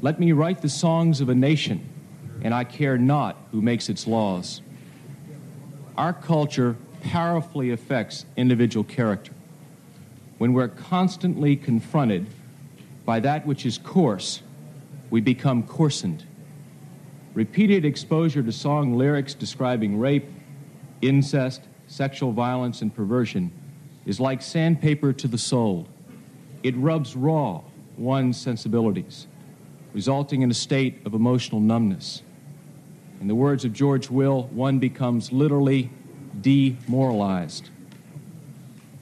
[0.00, 1.86] Let me write the songs of a nation,
[2.40, 4.62] and I care not who makes its laws.
[5.98, 9.34] Our culture powerfully affects individual character
[10.38, 12.26] when we're constantly confronted
[13.04, 14.40] by that which is coarse,
[15.10, 16.24] we become coarsened.
[17.36, 20.26] Repeated exposure to song lyrics describing rape,
[21.02, 23.52] incest, sexual violence, and perversion
[24.06, 25.86] is like sandpaper to the soul.
[26.62, 27.60] It rubs raw
[27.98, 29.26] one's sensibilities,
[29.92, 32.22] resulting in a state of emotional numbness.
[33.20, 35.90] In the words of George Will, one becomes literally
[36.40, 37.68] demoralized.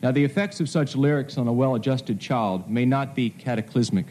[0.02, 4.06] Now, the effects of such lyrics on a well adjusted child may not be cataclysmic.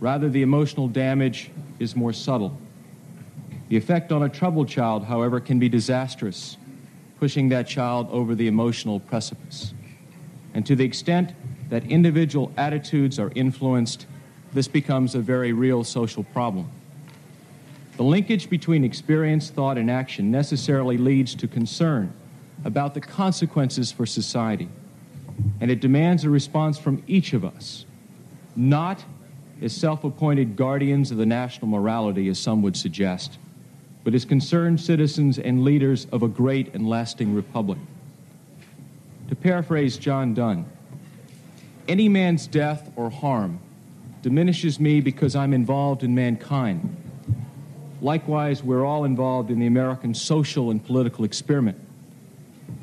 [0.00, 2.58] Rather, the emotional damage is more subtle.
[3.68, 6.56] The effect on a troubled child, however, can be disastrous,
[7.18, 9.74] pushing that child over the emotional precipice.
[10.54, 11.32] And to the extent
[11.68, 14.06] that individual attitudes are influenced,
[14.52, 16.70] this becomes a very real social problem.
[17.96, 22.12] The linkage between experience, thought, and action necessarily leads to concern
[22.64, 24.68] about the consequences for society
[25.60, 27.84] and it demands a response from each of us,
[28.54, 29.04] not
[29.62, 33.38] as self appointed guardians of the national morality, as some would suggest,
[34.06, 37.76] but as concerned citizens and leaders of a great and lasting republic.
[39.30, 40.64] To paraphrase John Donne,
[41.88, 43.58] any man's death or harm
[44.22, 46.96] diminishes me because I'm involved in mankind.
[48.00, 51.76] Likewise, we're all involved in the American social and political experiment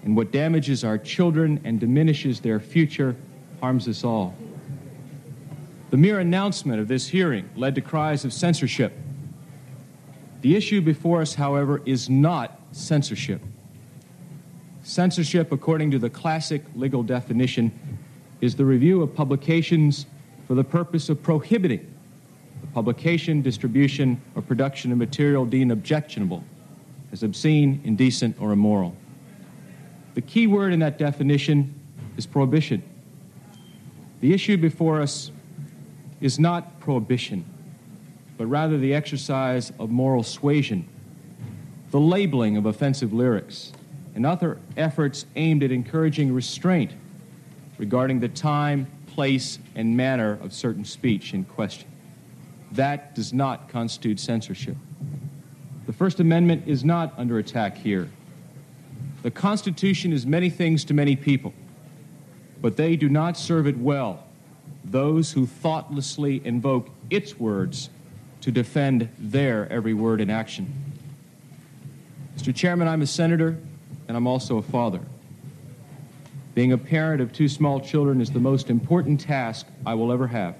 [0.03, 3.15] and what damages our children and diminishes their future
[3.62, 4.36] harms us all.
[5.89, 8.91] The mere announcement of this hearing led to cries of censorship.
[10.43, 13.41] The issue before us, however, is not censorship.
[14.84, 17.71] Censorship, according to the classic legal definition,
[18.41, 20.06] is the review of publications
[20.45, 21.89] for the purpose of prohibiting
[22.60, 26.43] the publication, distribution, or production of material deemed objectionable
[27.13, 28.97] as obscene, indecent, or immoral.
[30.15, 31.73] The key word in that definition
[32.17, 32.84] is prohibition.
[34.19, 35.32] The issue before us
[36.19, 37.45] is not prohibition,
[38.38, 40.88] but rather the exercise of moral suasion,
[41.91, 43.72] the labeling of offensive lyrics,
[44.15, 46.91] and other efforts aimed at encouraging restraint
[47.78, 51.88] regarding the time, place, and manner of certain speech in question.
[52.72, 54.78] That does not constitute censorship.
[55.86, 58.10] The First Amendment is not under attack here.
[59.22, 61.53] The Constitution is many things to many people,
[62.62, 64.26] but they do not serve it well,
[64.84, 67.89] those who thoughtlessly invoke its words
[68.44, 70.72] to defend their every word and action.
[72.38, 72.54] Mr.
[72.54, 73.58] Chairman, I'm a senator
[74.10, 75.00] and I'm also a father.
[76.54, 80.28] Being a parent of two small children is the most important task I will ever
[80.28, 80.58] have.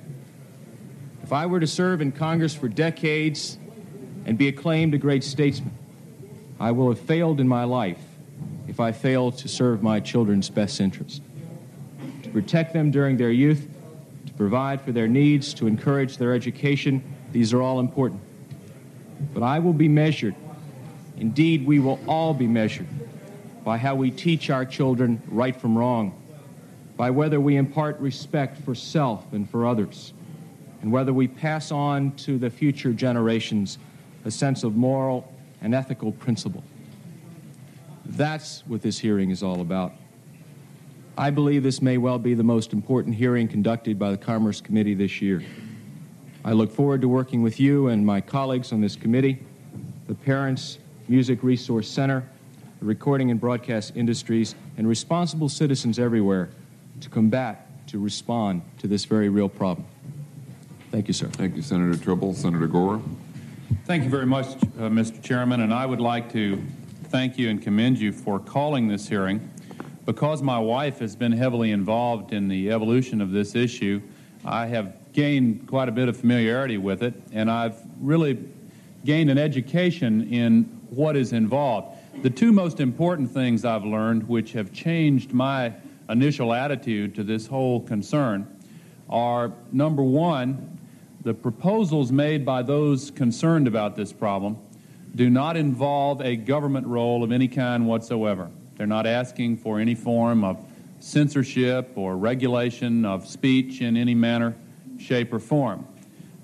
[1.24, 3.58] If I were to serve in Congress for decades
[4.26, 5.78] and be acclaimed a great statesman,
[6.62, 8.02] I will have failed in my life
[8.70, 11.22] if I fail to serve my children's best interest.
[12.24, 13.68] To protect them during their youth,
[14.26, 17.04] to provide for their needs, to encourage their education,
[17.34, 18.22] these are all important.
[19.34, 20.36] But I will be measured.
[21.18, 22.88] Indeed, we will all be measured
[23.64, 26.14] by how we teach our children right from wrong,
[26.96, 30.14] by whether we impart respect for self and for others,
[30.82, 33.80] and whether we pass on to the future generations
[34.26, 36.64] a sense of moral and ethical principle.
[38.06, 39.94] That's what this hearing is all about.
[41.18, 44.94] I believe this may well be the most important hearing conducted by the Commerce Committee
[44.94, 45.44] this year.
[46.46, 49.39] I look forward to working with you and my colleagues on this committee,
[50.08, 50.78] the Parents
[51.08, 52.28] Music Resource Center,
[52.80, 56.50] the recording and broadcast industries, and responsible citizens everywhere
[57.00, 59.88] to combat, to respond to this very real problem.
[60.91, 61.28] Thank you, sir.
[61.28, 62.36] Thank you, Senator Trible.
[62.36, 63.02] Senator Gore.
[63.86, 65.24] Thank you very much, uh, Mr.
[65.24, 66.62] Chairman, and I would like to
[67.06, 69.50] thank you and commend you for calling this hearing.
[70.06, 74.02] Because my wife has been heavily involved in the evolution of this issue,
[74.44, 78.43] I have gained quite a bit of familiarity with it, and I've really
[79.05, 81.97] gained an education in what is involved.
[82.22, 85.74] The two most important things I've learned, which have changed my
[86.09, 88.47] initial attitude to this whole concern,
[89.09, 90.80] are number one,
[91.22, 94.57] the proposals made by those concerned about this problem
[95.16, 98.49] do not involve a government role of any kind whatsoever.
[98.78, 100.57] They're not asking for any form of
[100.99, 104.55] censorship or regulation of speech in any manner,
[105.04, 105.86] shape, or form.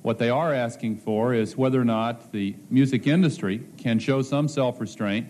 [0.02, 4.48] What they are asking for is whether or not the music industry can show some
[4.48, 5.28] self restraint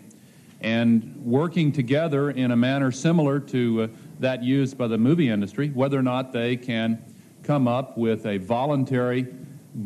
[0.62, 3.88] and working together in a manner similar to uh,
[4.20, 7.02] that used by the movie industry, whether or not they can
[7.44, 9.26] come up with a voluntary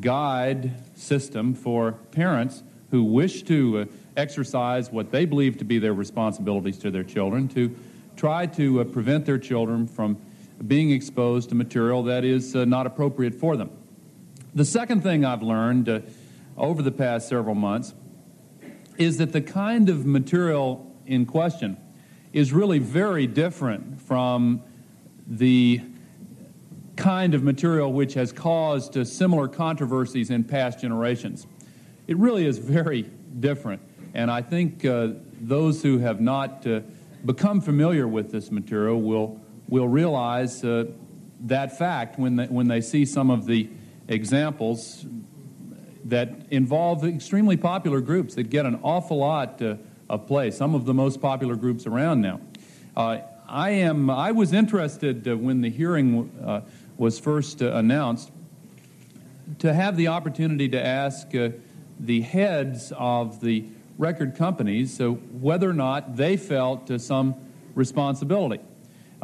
[0.02, 3.86] guide system for parents who wish to uh,
[4.18, 7.76] exercise what they believe to be their responsibilities to their children to
[8.16, 10.18] try to uh, prevent their children from
[10.68, 13.70] being exposed to material that is uh, not appropriate for them.
[14.56, 16.00] The second thing I've learned uh,
[16.58, 17.94] over the past several months
[18.98, 21.78] is that the kind of material in question
[22.32, 24.62] is really very different from
[25.28, 25.82] the
[26.96, 31.48] kind of material which has caused uh, similar controversies in past generations.
[32.08, 33.04] It really is very
[33.40, 33.82] different.
[34.14, 35.10] And I think uh,
[35.42, 36.82] those who have not uh,
[37.26, 40.86] become familiar with this material will, will realize uh,
[41.42, 43.70] that fact when they, when they see some of the
[44.08, 45.06] examples
[46.06, 49.76] that involve extremely popular groups that get an awful lot uh,
[50.10, 52.40] of play, some of the most popular groups around now.
[52.96, 56.62] Uh, I, am, I was interested uh, when the hearing uh,
[56.98, 58.32] was first uh, announced
[59.60, 61.50] to have the opportunity to ask uh,
[62.00, 63.66] the heads of the
[63.98, 67.36] record companies whether or not they felt some
[67.76, 68.60] responsibility.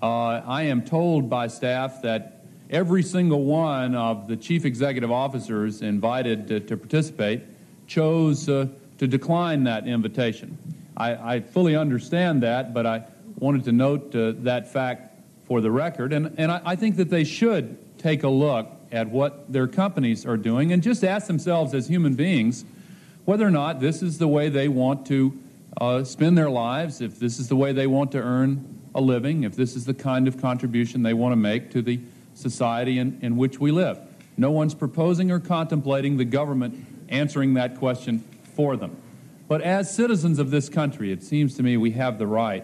[0.08, 2.39] I am told by staff that
[2.70, 7.41] every single one of the chief executive officers invited to, to participate
[7.88, 8.68] chose uh,
[9.00, 10.58] to decline that invitation.
[10.95, 13.06] I, I, fully understand that, but I
[13.38, 16.14] wanted to note uh, that fact for the record.
[16.14, 20.26] And, and I, I, think that they should take a look at what their companies
[20.26, 22.66] are doing and just ask themselves as human beings
[23.26, 25.38] whether or not this is the way they want to
[25.80, 29.43] uh, spend their lives, if this is the way they want to earn a living,
[29.43, 31.99] if this is the kind of contribution they want to make to the
[32.33, 33.99] society in, in which we live.
[34.37, 38.23] No one's proposing or contemplating the government answering that question
[38.55, 38.95] for them.
[39.47, 42.63] But as citizens of this country, it seems to me we have the right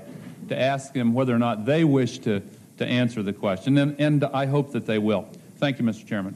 [0.50, 2.42] to ask them whether or not they wish to,
[2.78, 5.28] to answer the question, and, and I hope that they will.
[5.58, 6.06] Thank you, Mr.
[6.06, 6.36] Chairman.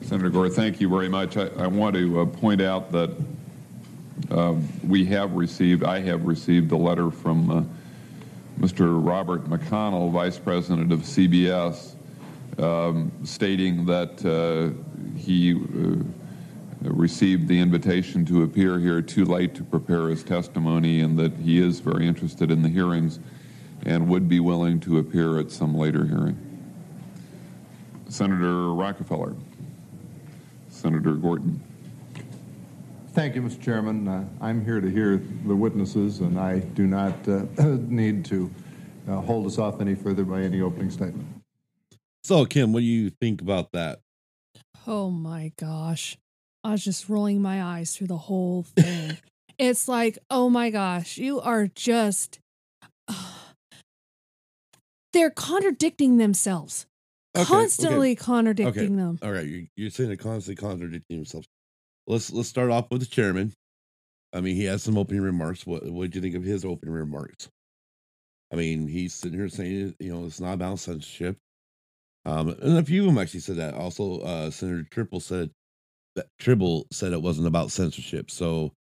[0.00, 1.36] Senator Gore, thank you very much.
[1.36, 3.10] I, I want to uh, point out that
[4.30, 4.54] uh,
[4.86, 7.62] we have received, I have received a letter from uh,
[8.58, 9.04] Mr.
[9.04, 11.94] Robert McConnell, Vice President of CBS,
[12.58, 14.70] um, stating that uh,
[15.18, 15.96] he uh,
[16.82, 21.58] received the invitation to appear here too late to prepare his testimony and that he
[21.58, 23.18] is very interested in the hearings
[23.86, 26.38] and would be willing to appear at some later hearing.
[28.08, 29.34] Senator Rockefeller.
[30.68, 31.60] Senator Gorton.
[33.14, 33.62] Thank you, Mr.
[33.62, 34.08] Chairman.
[34.08, 38.50] Uh, I'm here to hear the witnesses, and I do not uh, need to
[39.08, 41.24] uh, hold us off any further by any opening statement.
[42.24, 44.00] So, Kim, what do you think about that?
[44.84, 46.18] Oh my gosh.
[46.64, 49.18] I was just rolling my eyes through the whole thing.
[49.58, 52.40] it's like, oh my gosh, you are just.
[55.12, 56.86] They're contradicting themselves.
[57.36, 58.16] Okay, constantly okay.
[58.16, 58.96] contradicting okay.
[58.96, 59.20] them.
[59.22, 61.46] All right, you're, you're saying they're constantly contradicting themselves.
[62.06, 63.52] Let's let's start off with the chairman.
[64.32, 65.66] I mean, he has some opening remarks.
[65.66, 67.48] What what did you think of his opening remarks?
[68.52, 71.36] I mean, he's sitting here saying, you know, it's not about censorship.
[72.26, 73.74] Um, and a few of them actually said that.
[73.74, 75.50] Also, uh, Senator Triple said
[76.14, 78.30] that Trible said it wasn't about censorship.
[78.30, 78.72] So,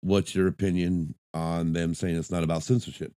[0.00, 3.12] what's your opinion on them saying it's not about censorship?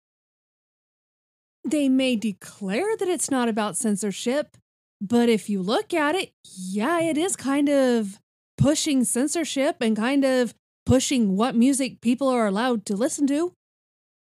[1.64, 4.58] They may declare that it's not about censorship,
[5.02, 8.20] but if you look at it, yeah, it is kind of
[8.60, 10.54] pushing censorship and kind of
[10.86, 13.54] pushing what music people are allowed to listen to.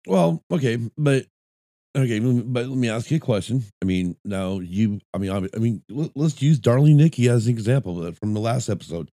[0.07, 1.27] Well, okay, but
[1.97, 3.65] okay, but let me ask you a question.
[3.83, 7.53] I mean, now you, I mean, I, mean, let- let's use Darling Nikki as an
[7.53, 9.11] example from the last episode.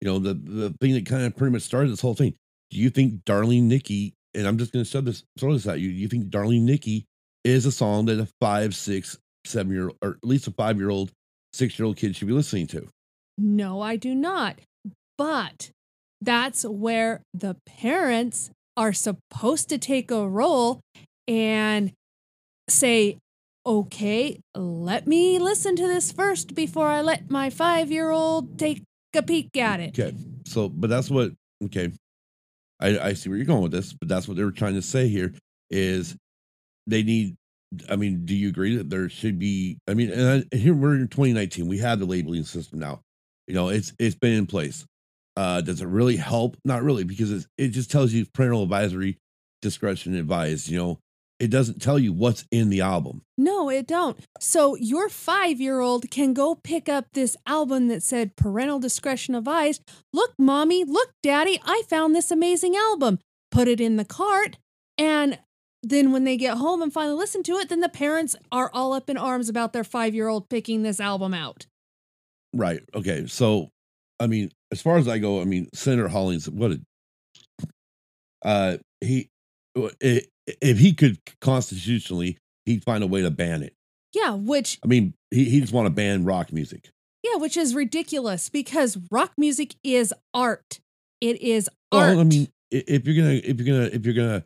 [0.00, 2.34] You know, the the thing that kind of pretty much started this whole thing.
[2.70, 5.78] Do you think Darling Nikki, and I'm just going to throw this, throw this at
[5.78, 5.90] you.
[5.90, 7.06] Do you think Darling Nikki
[7.44, 10.78] is a song that a five, six, seven year, old or at least a five
[10.78, 11.12] year old,
[11.52, 12.88] six year old kid should be listening to?
[13.38, 14.60] No, I do not.
[15.18, 15.70] But
[16.20, 20.80] that's where the parents are supposed to take a role
[21.28, 21.92] and
[22.68, 23.18] say,
[23.64, 28.82] okay, let me listen to this first before I let my five year old take
[29.14, 29.98] a peek at it.
[29.98, 30.16] Okay.
[30.46, 31.32] So, but that's what,
[31.64, 31.92] okay.
[32.80, 34.82] I, I see where you're going with this, but that's what they were trying to
[34.82, 35.32] say here
[35.70, 36.16] is
[36.86, 37.36] they need,
[37.88, 40.94] I mean, do you agree that there should be, I mean, and I, here we're
[40.94, 43.00] in 2019, we have the labeling system now.
[43.46, 44.84] You know, it's, it's been in place.
[45.36, 46.56] Uh, does it really help?
[46.64, 49.18] Not really, because it just tells you parental advisory
[49.62, 50.98] discretion advised, you know,
[51.42, 53.22] it doesn't tell you what's in the album.
[53.36, 54.16] No, it don't.
[54.38, 59.34] So your five year old can go pick up this album that said parental discretion
[59.34, 59.82] advised.
[60.12, 63.18] Look, mommy, look, daddy, I found this amazing album.
[63.50, 64.58] Put it in the cart.
[64.96, 65.38] And
[65.82, 68.92] then when they get home and finally listen to it, then the parents are all
[68.92, 71.66] up in arms about their five year old picking this album out.
[72.54, 72.80] Right.
[72.94, 73.26] Okay.
[73.26, 73.70] So,
[74.20, 76.80] I mean, as far as I go, I mean, Senator Hollings, what a,
[78.44, 79.28] uh, he,
[79.74, 83.74] if he could constitutionally, he'd find a way to ban it.
[84.14, 86.90] Yeah, which I mean, he, he just want to ban rock music.
[87.22, 90.80] yeah, which is ridiculous because rock music is art.
[91.20, 92.10] It is art.
[92.10, 94.44] Well, I mean, if you're gonna, if you're gonna, if you're gonna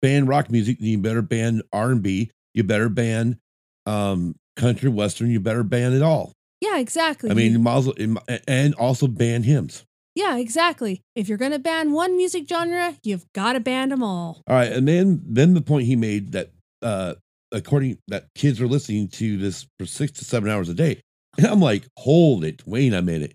[0.00, 2.30] ban rock music, then you better ban R and B.
[2.54, 3.38] You better ban
[3.84, 5.30] um country western.
[5.30, 6.32] You better ban it all.
[6.62, 7.28] Yeah, exactly.
[7.30, 9.84] I mean, you might as well- and also ban hymns.
[10.14, 11.00] Yeah, exactly.
[11.16, 14.42] If you're going to ban one music genre, you've got to ban them all.
[14.46, 16.50] All right, and then then the point he made that
[16.82, 17.14] uh
[17.50, 21.00] according that kids are listening to this for six to seven hours a day,
[21.36, 23.34] and I'm like, hold it, wait a minute.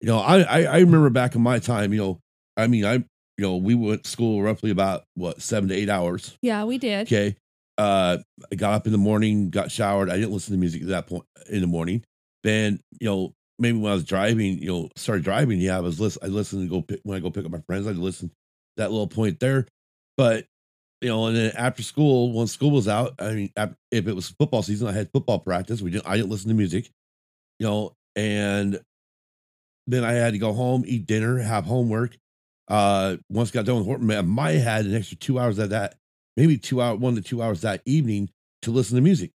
[0.00, 2.18] You know, I I, I remember back in my time, you know,
[2.56, 3.04] I mean, I you
[3.44, 6.36] know we went to school roughly about what seven to eight hours.
[6.42, 7.06] Yeah, we did.
[7.06, 7.36] Okay,
[7.78, 8.18] uh,
[8.50, 10.10] I got up in the morning, got showered.
[10.10, 12.02] I didn't listen to music at that point in the morning.
[12.44, 15.60] Then you know maybe when I was driving, you know, started driving.
[15.60, 16.22] Yeah, I was listen.
[16.24, 17.86] I listened to go pick, when I go pick up my friends.
[17.86, 18.30] I listen
[18.76, 19.66] that little point there,
[20.16, 20.46] but
[21.00, 23.52] you know, and then after school, when school was out, I mean,
[23.90, 25.80] if it was football season, I had football practice.
[25.80, 26.06] We didn't.
[26.06, 26.90] I didn't listen to music,
[27.58, 28.80] you know, and
[29.86, 32.16] then I had to go home, eat dinner, have homework.
[32.68, 35.70] Uh, once got done with man, I might have had an extra two hours of
[35.70, 35.94] that,
[36.36, 38.28] maybe two hour, one to two hours that evening
[38.62, 39.32] to listen to music.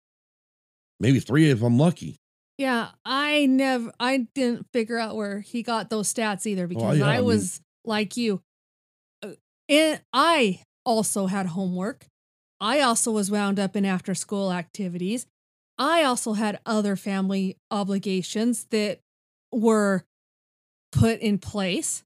[0.99, 2.20] Maybe three if I'm lucky.
[2.61, 7.07] Yeah, I never, I didn't figure out where he got those stats either because yeah,
[7.07, 8.43] I I mean- was like you.
[9.23, 9.31] Uh,
[9.67, 12.05] And I also had homework.
[12.61, 15.25] I also was wound up in after school activities.
[15.79, 19.01] I also had other family obligations that
[19.51, 20.05] were
[20.93, 22.03] put in place.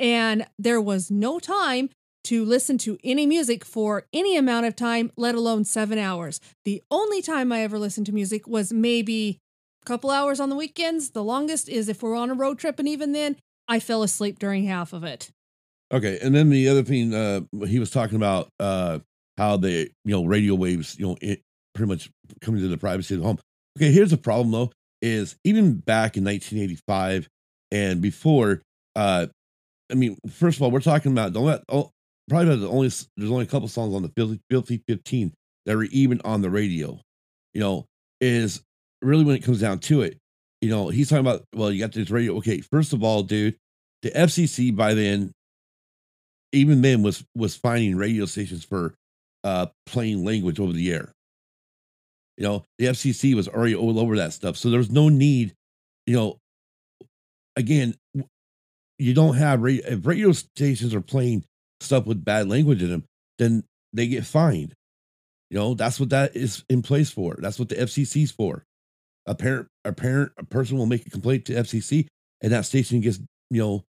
[0.00, 1.90] And there was no time
[2.24, 6.40] to listen to any music for any amount of time, let alone seven hours.
[6.64, 9.38] The only time I ever listened to music was maybe
[9.86, 11.10] couple hours on the weekends.
[11.10, 13.36] The longest is if we're on a road trip, and even then,
[13.68, 15.30] I fell asleep during half of it.
[15.92, 18.98] Okay, and then the other thing uh, he was talking about uh,
[19.38, 21.42] how the you know radio waves you know it
[21.74, 22.10] pretty much
[22.40, 23.38] coming to the privacy of the home.
[23.78, 27.28] Okay, here's the problem though: is even back in 1985
[27.70, 28.62] and before.
[28.94, 29.26] Uh,
[29.90, 31.90] I mean, first of all, we're talking about don't let oh,
[32.28, 35.32] probably about the only there's only a couple songs on the Filthy, Filthy 15
[35.66, 37.00] that were even on the radio.
[37.54, 37.86] You know,
[38.20, 38.62] is
[39.02, 40.18] really when it comes down to it.
[40.60, 42.36] You know, he's talking about well, you got this radio.
[42.38, 43.56] Okay, first of all, dude,
[44.02, 45.32] the FCC by then
[46.52, 48.94] even then was was finding radio stations for
[49.44, 51.12] uh playing language over the air.
[52.36, 55.54] You know, the FCC was already all over that stuff, so there was no need.
[56.06, 56.38] You know,
[57.56, 57.94] again,
[58.98, 61.44] you don't have radio, if radio stations are playing
[61.80, 63.04] stuff with bad language in them,
[63.38, 64.74] then they get fined.
[65.50, 67.36] You know, that's what that is in place for.
[67.38, 68.64] That's what the FCC's for.
[69.26, 72.06] A parent, a parent, a person will make a complaint to FCC,
[72.40, 73.18] and that station gets,
[73.50, 73.84] you know,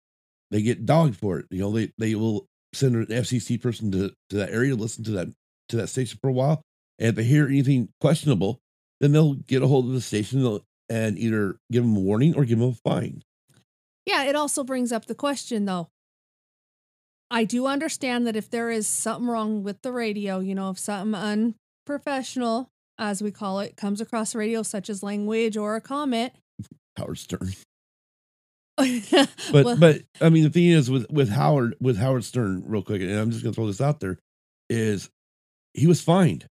[0.51, 1.47] they get dogged for it.
[1.51, 5.05] You know, they they will send an FCC person to to that area to listen
[5.05, 5.29] to that
[5.69, 6.63] to that station for a while,
[6.99, 8.61] And if they hear anything questionable,
[9.01, 12.45] then they'll get a hold of the station and either give them a warning or
[12.45, 13.23] give them a fine.
[14.05, 15.89] Yeah, it also brings up the question though.
[17.29, 20.79] I do understand that if there is something wrong with the radio, you know, if
[20.79, 21.21] something
[21.89, 26.33] unprofessional, as we call it, comes across radio, such as language or a comment.
[26.97, 27.53] Howard Stern.
[28.77, 32.83] but But but I mean the thing is with with Howard with Howard Stern real
[32.83, 34.19] quick, and I'm just gonna throw this out there,
[34.69, 35.09] is
[35.73, 36.47] he was fined.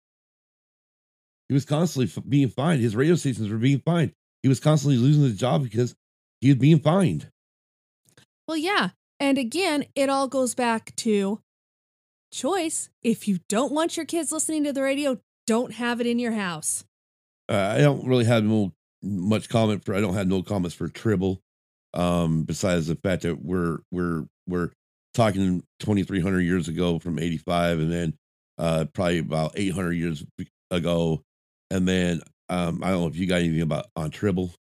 [1.49, 2.81] He was constantly f- being fined.
[2.81, 4.13] His radio stations were being fined.
[4.41, 5.95] He was constantly losing his job because
[6.41, 7.29] he was being fined.
[8.47, 8.89] Well, yeah.
[9.19, 11.39] And again, it all goes back to
[12.31, 12.89] choice.
[13.01, 16.33] If you don't want your kids listening to the radio, don't have it in your
[16.33, 16.85] house.
[17.49, 19.95] Uh, I don't really have no much comment for.
[19.95, 21.39] I don't have no comments for Trible.
[21.93, 24.71] Um, besides the fact that we're we're we're
[25.13, 28.13] talking 2,300 years ago from 85, and then
[28.57, 30.25] uh, probably about 800 years
[30.71, 31.21] ago,
[31.69, 34.53] and then um, I don't know if you got anything about on Trible.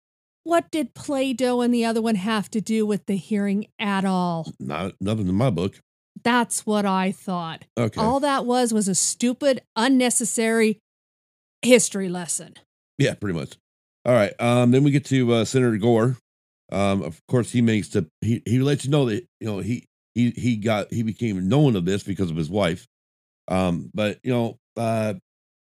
[0.43, 4.53] What did Plato and the other one have to do with the hearing at all?
[4.59, 5.81] Not nothing in my book.
[6.23, 7.65] That's what I thought.
[7.79, 8.01] Okay.
[8.01, 10.79] All that was was a stupid, unnecessary
[11.63, 12.55] history lesson.
[12.99, 13.57] Yeah, pretty much.
[14.05, 14.33] All right.
[14.39, 16.17] Um, then we get to uh, Senator Gore.
[16.73, 19.87] Um, of course, he makes the he he lets you know that you know he
[20.15, 22.87] he he got he became known of this because of his wife.
[23.49, 25.15] Um, but you know, uh,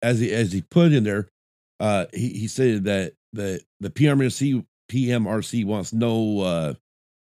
[0.02, 1.28] as he as he put in there,
[1.80, 6.74] uh, he he said that the the PMRC PMRC wants no uh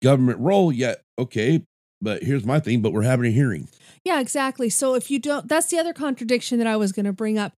[0.03, 1.03] government role yet.
[1.19, 1.65] Okay,
[2.01, 2.83] but here's my thing.
[2.83, 3.69] But we're having a hearing.
[4.05, 4.69] Yeah, exactly.
[4.71, 7.53] So if you don't, that's the other contradiction that I was going to bring up.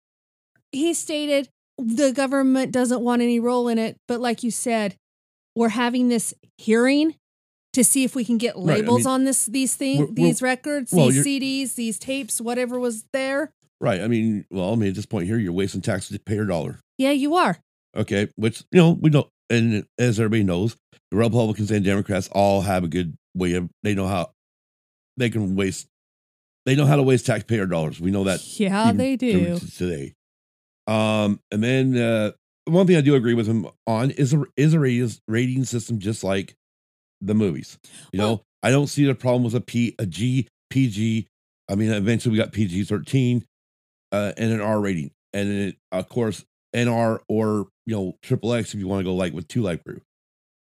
[0.72, 4.97] He stated the government doesn't want any role in it, but like you said,
[5.57, 7.14] we're having this hearing
[7.72, 10.43] to see if we can get Right, I labels mean, on this these things, these
[10.43, 13.53] records, well, these CDs, these tapes, whatever was there.
[13.80, 14.01] Right.
[14.01, 16.80] I mean, well, I mean, at this point here, you're wasting taxpayer dollar.
[16.99, 17.59] Yeah, you are.
[17.97, 20.76] Okay, which you know we know, and as everybody knows,
[21.11, 24.33] the Republicans and Democrats all have a good of they know how
[25.16, 25.89] they can waste.
[26.66, 28.01] They know how to waste taxpayer dollars.
[28.01, 28.41] We know that.
[28.59, 29.59] Yeah, they do.
[29.59, 30.14] today.
[30.87, 32.33] Um, and then uh,
[32.64, 36.22] one thing I do agree with him on is a is a rating, system just
[36.22, 36.55] like
[37.20, 37.78] the movies.
[38.12, 41.26] You know, I don't see the problem with a P, a G, PG.
[41.68, 43.45] I mean, eventually we got PG thirteen,
[44.12, 48.53] uh, and an R rating, and then it, of course NR or you know triple
[48.53, 50.01] X if you want to go like with 2 Live Crew.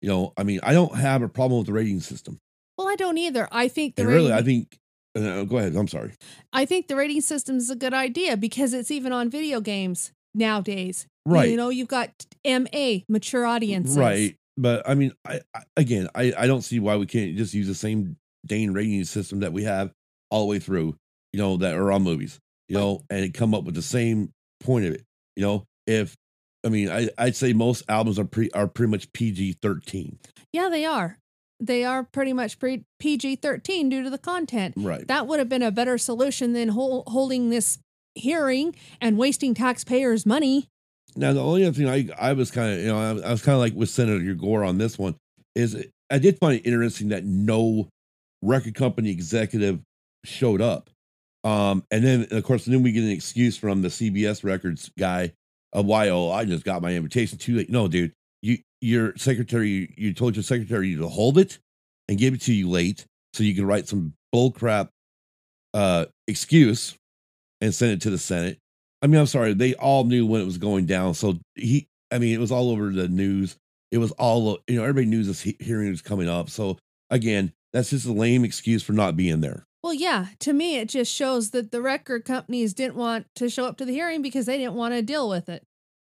[0.02, 2.40] You know, I mean, I don't have a problem with the rating system.
[2.80, 3.46] Well, I don't either.
[3.52, 4.78] I think the And really, rating, I think.
[5.14, 5.76] Uh, go ahead.
[5.76, 6.14] I'm sorry.
[6.50, 10.12] I think the rating system is a good idea because it's even on video games
[10.34, 11.06] nowadays.
[11.26, 11.50] Right.
[11.50, 12.10] You know, you've got
[12.42, 13.98] MA, mature audiences.
[13.98, 14.34] Right.
[14.56, 17.66] But I mean, I, I again, I, I don't see why we can't just use
[17.66, 18.16] the same
[18.46, 19.92] Dane rating system that we have
[20.30, 20.96] all the way through,
[21.34, 24.86] you know, that are on movies, you know, and come up with the same point
[24.86, 25.04] of it.
[25.36, 26.16] You know, if
[26.64, 30.18] I mean, I, I'd say most albums are pre are pretty much PG thirteen.
[30.54, 31.18] Yeah, they are.
[31.60, 34.74] They are pretty much pre- PG 13 due to the content.
[34.76, 35.06] Right.
[35.06, 37.78] That would have been a better solution than hol- holding this
[38.14, 40.68] hearing and wasting taxpayers' money.
[41.16, 43.42] Now, the only other thing I I was kind of you know I, I was
[43.42, 45.16] kind of like with Senator Gore on this one
[45.54, 47.88] is I did find it interesting that no
[48.42, 49.80] record company executive
[50.24, 50.88] showed up,
[51.44, 55.32] um, and then of course then we get an excuse from the CBS Records guy
[55.72, 57.70] of why oh I just got my invitation too late.
[57.70, 58.12] No, dude,
[58.42, 61.58] you your secretary you told your secretary to hold it
[62.08, 64.88] and give it to you late so you can write some bullcrap
[65.74, 66.96] uh excuse
[67.60, 68.58] and send it to the Senate.
[69.02, 71.14] I mean, I'm sorry, they all knew when it was going down.
[71.14, 73.56] So he, I mean, it was all over the news.
[73.90, 76.50] It was all, you know, everybody knew this hearing was coming up.
[76.50, 76.78] So
[77.08, 79.64] again, that's just a lame excuse for not being there.
[79.82, 83.64] Well, yeah, to me, it just shows that the record companies didn't want to show
[83.64, 85.64] up to the hearing because they didn't want to deal with it.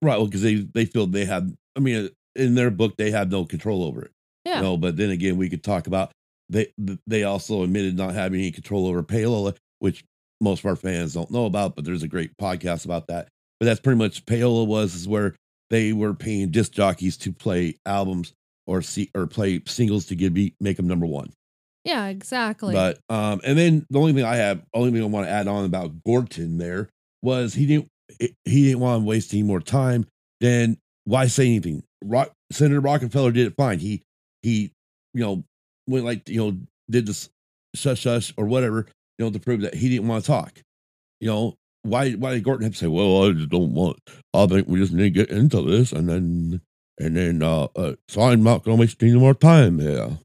[0.01, 0.17] Right.
[0.17, 3.45] Well, because they, they feel they have, I mean, in their book, they have no
[3.45, 4.11] control over it.
[4.45, 4.57] Yeah.
[4.57, 6.11] You know, but then again, we could talk about
[6.49, 6.71] they,
[7.07, 10.03] they also admitted not having any control over Payola, which
[10.41, 13.30] most of our fans don't know about, but there's a great podcast about that.
[13.59, 15.36] But that's pretty much Payola was is where
[15.69, 18.34] they were paying disc jockeys to play albums
[18.67, 21.32] or see or play singles to give make them number one.
[21.84, 22.73] Yeah, exactly.
[22.73, 25.47] But um, and then the only thing I have, only thing I want to add
[25.47, 26.89] on about Gorton there
[27.21, 27.88] was he didn't
[28.19, 30.05] he didn't want to waste any more time.
[30.41, 31.84] Then why say anything?
[32.03, 33.80] Rock, Senator Rockefeller did it fine.
[33.80, 34.03] He
[34.41, 34.72] he
[35.14, 35.43] you know
[35.88, 36.58] went like you know
[36.89, 37.30] did this
[37.76, 38.88] shush shush or whatever
[39.18, 40.60] you know to prove that he didn't want to talk.
[41.20, 42.88] You know why why did Gorton have to say?
[42.88, 43.97] Well, I just don't want.
[44.34, 46.62] I think we just need to get into this and then
[46.99, 50.18] and then uh, uh so I'm not going to waste any more time here.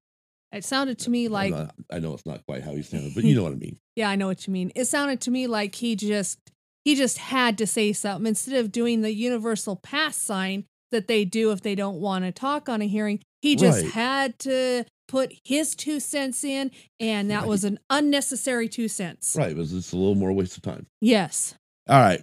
[0.52, 3.24] it sounded to me like, not- I know it's not quite how he sounded, but
[3.24, 3.78] you know what I mean.
[3.96, 4.72] yeah, I know what you mean.
[4.74, 6.38] It sounded to me like he just
[6.84, 11.24] He just had to say something instead of doing the universal pass sign that they
[11.24, 13.20] do if they don't want to talk on a hearing.
[13.42, 13.92] He just Right.
[13.92, 16.70] had to put his two cents in,
[17.00, 19.34] and that was an unnecessary two cents.
[19.36, 19.50] Right.
[19.50, 20.86] It was just a little more waste of time.
[21.00, 21.54] Yes.
[21.88, 22.20] All right.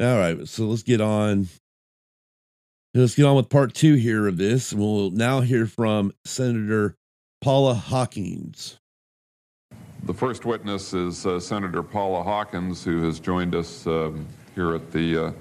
[0.00, 0.48] All right.
[0.48, 1.48] So let's get on.
[2.94, 4.72] Let's get on with part two here of this.
[4.72, 6.94] We'll now hear from Senator
[7.40, 8.78] Paula Hawkins.
[10.04, 14.90] The first witness is uh, Senator Paula Hawkins, who has joined us um, here at
[14.92, 15.32] the uh,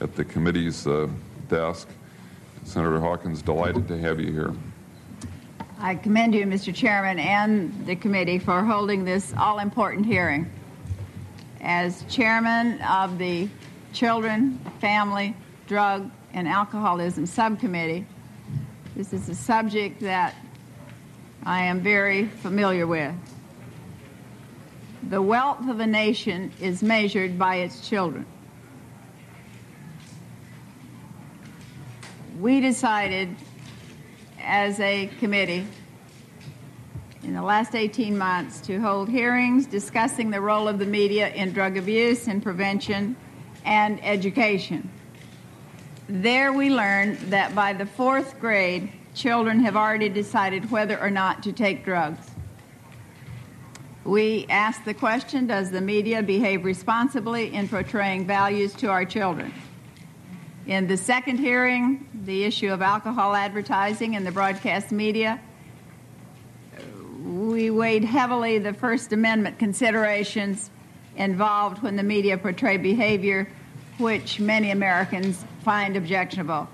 [0.00, 1.08] at the committee's uh,
[1.48, 1.88] desk.
[2.64, 4.54] Senator Hawkins, delighted to have you here.
[5.80, 6.74] I commend you, Mr.
[6.74, 10.50] Chairman, and the committee for holding this all important hearing.
[11.60, 13.48] As chairman of the
[13.92, 15.34] Children, Family,
[15.66, 18.04] Drug, and Alcoholism Subcommittee,
[18.96, 20.34] this is a subject that
[21.44, 23.14] I am very familiar with.
[25.08, 28.26] The wealth of a nation is measured by its children.
[32.38, 33.34] We decided
[34.40, 35.66] as a committee
[37.24, 41.52] in the last 18 months to hold hearings discussing the role of the media in
[41.52, 43.16] drug abuse and prevention
[43.64, 44.88] and education.
[46.08, 51.42] There we learned that by the fourth grade, children have already decided whether or not
[51.42, 52.24] to take drugs.
[54.04, 59.52] We asked the question Does the media behave responsibly in portraying values to our children?
[60.68, 65.40] In the second hearing, the issue of alcohol advertising in the broadcast media,
[67.24, 70.68] we weighed heavily the First Amendment considerations
[71.16, 73.48] involved when the media portray behavior
[73.96, 76.68] which many Americans find objectionable.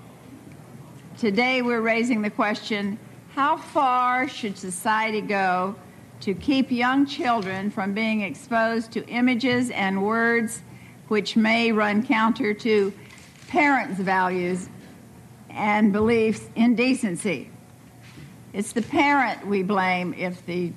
[1.17, 2.99] Today, we're raising the question
[3.33, 5.73] how far should society go
[6.19, 10.63] to keep young children from being exposed to images and words
[11.07, 12.91] which may run counter to
[13.55, 14.67] parents' values
[15.49, 17.49] and beliefs in decency?
[18.51, 20.73] It's the parent we blame if the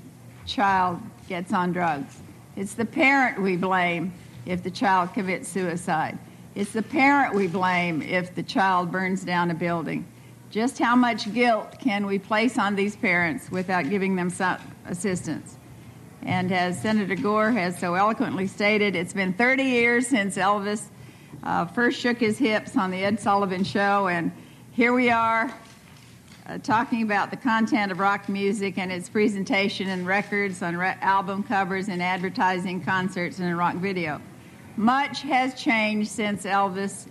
[0.47, 2.20] child gets on drugs.
[2.55, 4.12] It's the parent we blame
[4.47, 6.20] if the child commits suicide.
[6.55, 10.07] It's the parent we blame if the child burns down a building.
[10.49, 15.57] Just how much guilt can we place on these parents without giving them some assistance?
[16.22, 20.85] And as Senator Gore has so eloquently stated, it's been 30 years since Elvis
[21.43, 24.33] uh, first shook his hips on the Ed Sullivan Show, and
[24.72, 25.53] here we are
[26.47, 30.97] uh, talking about the content of rock music and its presentation and records on re-
[31.01, 34.20] album covers and advertising concerts and rock video.
[34.76, 37.07] Much has changed since Elvis'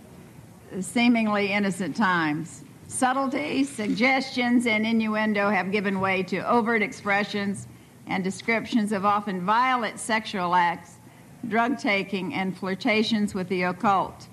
[0.80, 2.64] seemingly innocent times.
[2.88, 7.68] Subtlety, suggestions, and innuendo have given way to overt expressions
[8.06, 10.97] and descriptions of often violent sexual acts,
[11.46, 14.26] drug taking, and flirtations with the occult.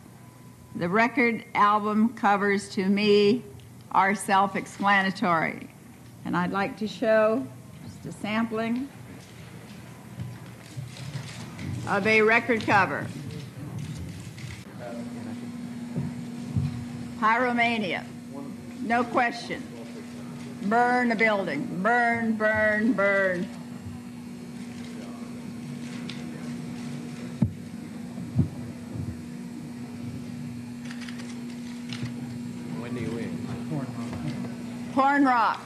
[0.75, 3.43] The record album covers to me
[3.91, 5.69] are self explanatory.
[6.25, 7.45] And I'd like to show
[7.83, 8.89] just a sampling
[11.87, 13.07] of a record cover.
[17.19, 18.03] Pyromania,
[18.81, 19.63] no question.
[20.63, 23.47] Burn a building, burn, burn, burn.
[34.95, 35.59] Porn rock.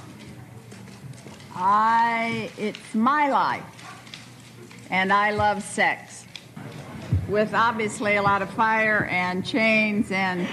[1.53, 3.63] I, it's my life.
[4.89, 6.25] And I love sex.
[7.27, 10.47] With obviously a lot of fire and chains and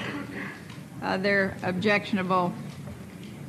[1.02, 2.52] other objectionable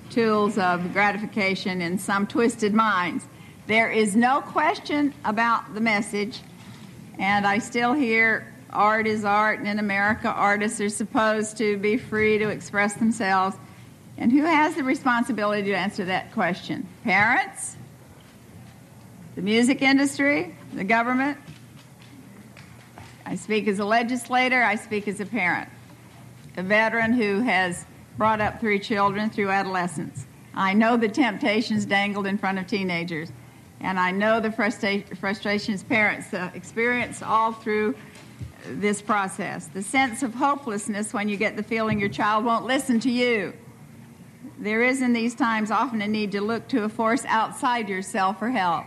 [0.10, 3.26] tools of gratification in some twisted minds.
[3.68, 6.40] There is no question about the message,
[7.20, 11.98] and I still hear art is art, and in America, artists are supposed to be
[11.98, 13.58] free to express themselves.
[14.18, 16.88] And who has the responsibility to answer that question?
[17.04, 17.78] Parents?
[19.36, 20.56] The music industry?
[20.74, 21.38] The government?
[23.26, 25.70] I speak as a legislator, I speak as a parent,
[26.56, 27.86] a veteran who has
[28.18, 30.26] brought up three children through adolescence.
[30.54, 33.30] I know the temptations dangled in front of teenagers,
[33.82, 37.96] and I know the frustra- frustrations parents uh, experience all through
[38.66, 39.68] this process.
[39.68, 43.54] The sense of hopelessness when you get the feeling your child won't listen to you.
[44.58, 48.40] There is in these times often a need to look to a force outside yourself
[48.40, 48.86] for help.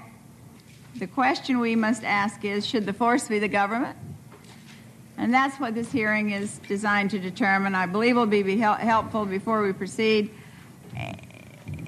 [0.97, 3.97] The question we must ask is should the force be the government?
[5.17, 7.75] And that's what this hearing is designed to determine.
[7.75, 10.31] I believe will be hel- helpful before we proceed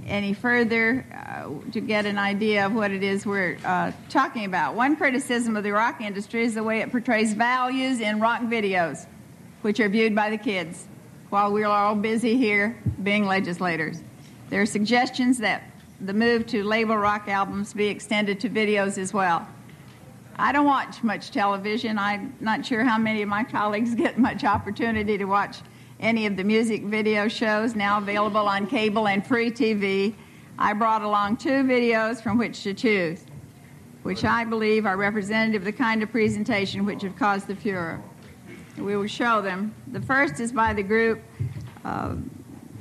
[0.06, 1.06] any further.
[1.12, 4.74] Uh, to get an idea of what it is we're uh, talking about.
[4.74, 9.06] One criticism of the rock industry is the way it portrays values in rock videos,
[9.62, 10.86] which are viewed by the kids,
[11.32, 14.02] while we're all busy here being legislators.
[14.50, 15.62] There are suggestions that
[15.98, 19.48] the move to label rock albums be extended to videos as well.
[20.36, 21.98] I don't watch much television.
[21.98, 25.60] I'm not sure how many of my colleagues get much opportunity to watch
[26.00, 30.12] any of the music video shows now available on cable and free TV.
[30.58, 33.24] I brought along two videos from which to choose,
[34.02, 38.02] which I believe are representative of the kind of presentation which have caused the furor.
[38.78, 39.74] We will show them.
[39.88, 41.20] The first is by the group
[41.84, 42.14] uh,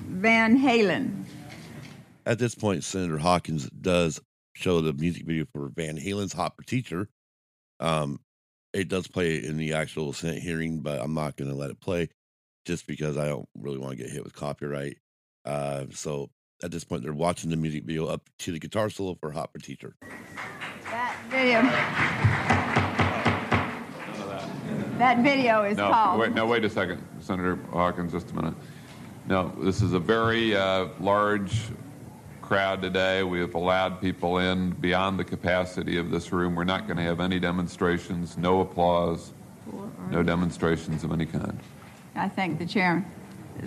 [0.07, 1.25] Van Halen.
[2.25, 4.19] At this point, Senator Hawkins does
[4.53, 7.09] show the music video for Van Halen's Hot for Teacher.
[7.79, 8.19] Um,
[8.73, 11.79] it does play in the actual Senate hearing, but I'm not going to let it
[11.81, 12.09] play
[12.65, 14.97] just because I don't really want to get hit with copyright.
[15.45, 16.29] Uh, so
[16.63, 19.51] at this point, they're watching the music video up to the guitar solo for Hot
[19.51, 19.95] for Teacher.
[20.83, 22.50] That video.
[25.01, 26.19] That video is No, called.
[26.19, 28.53] wait, no, wait a second, Senator Hawkins, just a minute.
[29.27, 31.59] No, this is a very uh, large
[32.43, 33.23] crowd today.
[33.23, 36.53] We have allowed people in beyond the capacity of this room.
[36.53, 39.33] We're not going to have any demonstrations, no applause,
[40.11, 41.59] no demonstrations of any kind.
[42.13, 43.03] I thank the chairman.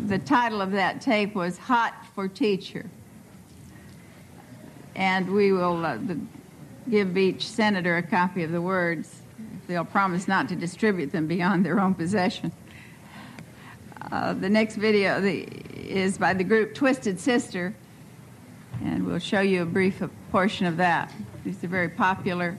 [0.07, 2.89] The title of that tape was Hot for Teacher.
[4.95, 6.17] And we will uh, the,
[6.89, 9.23] give each senator a copy of the words
[9.67, 12.53] they'll promise not to distribute them beyond their own possession.
[14.13, 15.43] Uh, the next video the,
[15.75, 17.75] is by the group Twisted Sister,
[18.83, 21.13] and we'll show you a brief portion of that.
[21.45, 22.59] These are very popular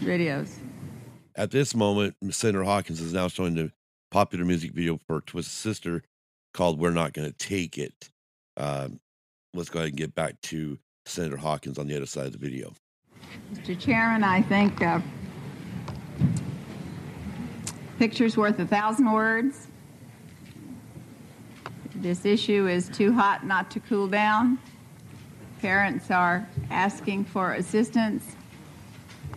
[0.00, 0.54] videos.
[1.36, 3.70] At this moment, Senator Hawkins is now showing the
[4.10, 6.02] popular music video for Twisted Sister
[6.54, 8.10] called We're Not Gonna Take It.
[8.56, 9.00] Um,
[9.54, 12.38] let's go ahead and get back to Senator Hawkins on the other side of the
[12.38, 12.74] video.
[13.52, 13.78] Mr.
[13.78, 15.00] Chairman, I think uh,
[17.98, 19.66] picture's worth a thousand words.
[21.96, 24.58] This issue is too hot not to cool down.
[25.60, 28.24] Parents are asking for assistance,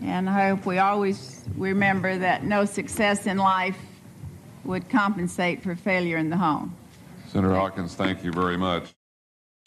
[0.01, 3.77] and I hope we always remember that no success in life
[4.63, 6.75] would compensate for failure in the home.
[7.27, 8.93] Senator Hawkins, thank you very much.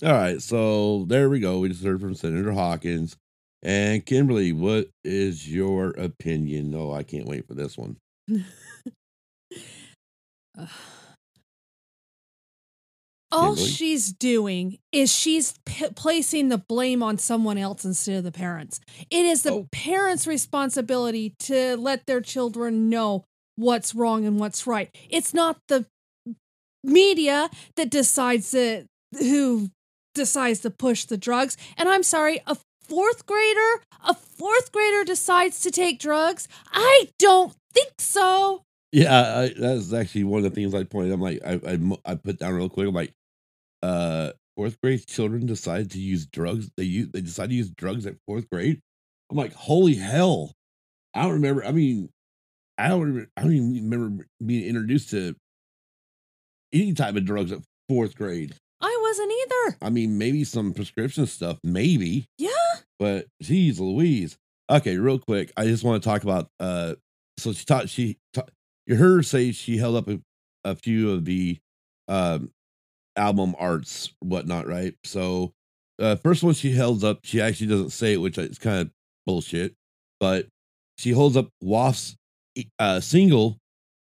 [0.04, 1.58] All right, so there we go.
[1.58, 3.16] We just heard from Senator Hawkins.
[3.64, 6.74] And Kimberly, what is your opinion?
[6.74, 7.96] Oh, I can't wait for this one.
[13.32, 18.30] All she's doing is she's p- placing the blame on someone else instead of the
[18.30, 18.80] parents.
[19.10, 19.68] It is the Oh.
[19.72, 23.24] parents' responsibility to let their children know
[23.56, 24.88] what's wrong and what's right.
[25.10, 25.84] It's not the
[26.84, 28.86] media that decides that
[29.18, 29.70] who
[30.14, 31.56] decides to push the drugs.
[31.76, 32.56] And I'm sorry, a
[32.88, 36.48] fourth grader, a fourth grader decides to take drugs.
[36.72, 38.62] I don't think so.
[38.92, 41.12] Yeah, I, that's actually one of the things I pointed.
[41.12, 42.86] I'm like, I, I, I put down real quick.
[42.86, 43.12] I'm like,
[43.82, 46.70] uh, fourth grade children decide to use drugs.
[46.76, 48.80] They use, they decide to use drugs at fourth grade.
[49.30, 50.52] I'm like, holy hell!
[51.14, 51.64] I don't remember.
[51.64, 52.10] I mean,
[52.78, 53.00] I don't.
[53.00, 55.34] Remember, I don't even remember being introduced to
[56.72, 58.54] any type of drugs at fourth grade.
[58.80, 59.78] I wasn't either.
[59.82, 62.26] I mean, maybe some prescription stuff, maybe.
[62.38, 62.50] Yeah.
[62.98, 64.36] But geez, Louise.
[64.70, 66.48] Okay, real quick, I just want to talk about.
[66.60, 66.94] uh
[67.38, 67.88] So she taught.
[67.88, 68.46] She ta-
[68.86, 70.20] you heard her say she held up a,
[70.64, 71.58] a few of the
[72.08, 72.50] um
[73.16, 74.94] album arts, whatnot, right?
[75.04, 75.52] So,
[76.00, 78.90] uh first one she held up, she actually doesn't say it, which is kind of
[79.26, 79.74] bullshit.
[80.20, 80.48] But
[80.98, 82.16] she holds up W.A.S.P.'s
[82.78, 83.58] uh single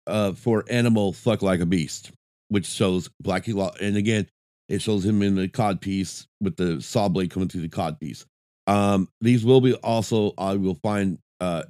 [0.07, 2.11] uh for Animal Fuck Like a Beast,
[2.49, 4.27] which shows Blackie Lawless, and again,
[4.69, 7.99] it shows him in the cod piece with the saw blade coming through the cod
[7.99, 8.25] piece.
[8.67, 11.63] Um, these will be also I will find uh,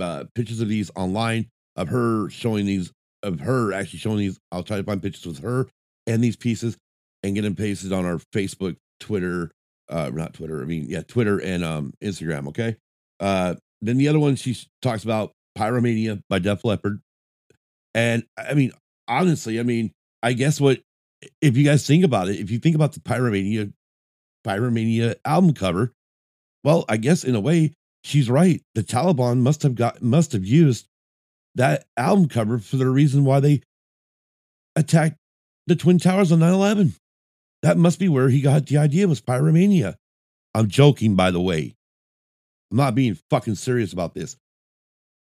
[0.00, 2.92] uh pictures of these online of her showing these
[3.22, 4.38] of her actually showing these.
[4.52, 5.66] I'll try to find pictures with her
[6.06, 6.76] and these pieces
[7.22, 9.50] and get them pasted on our Facebook, Twitter,
[9.88, 10.62] uh, not Twitter.
[10.62, 12.48] I mean, yeah, Twitter and um Instagram.
[12.48, 12.76] Okay.
[13.18, 17.00] Uh, then the other one she talks about Pyromania by Def Leppard,
[17.94, 18.72] and I mean,
[19.08, 19.92] honestly, I mean,
[20.22, 20.80] I guess what
[21.40, 23.72] if you guys think about it, if you think about the Pyromania
[24.46, 25.92] Pyromania album cover,
[26.64, 27.72] well, I guess in a way
[28.04, 28.62] she's right.
[28.74, 30.86] The Taliban must have got must have used
[31.54, 33.62] that album cover for the reason why they
[34.76, 35.16] attacked
[35.66, 36.94] the Twin Towers on 9-11.
[37.62, 39.96] That must be where he got the idea was Pyromania.
[40.54, 41.74] I'm joking, by the way.
[42.70, 44.36] I'm not being fucking serious about this.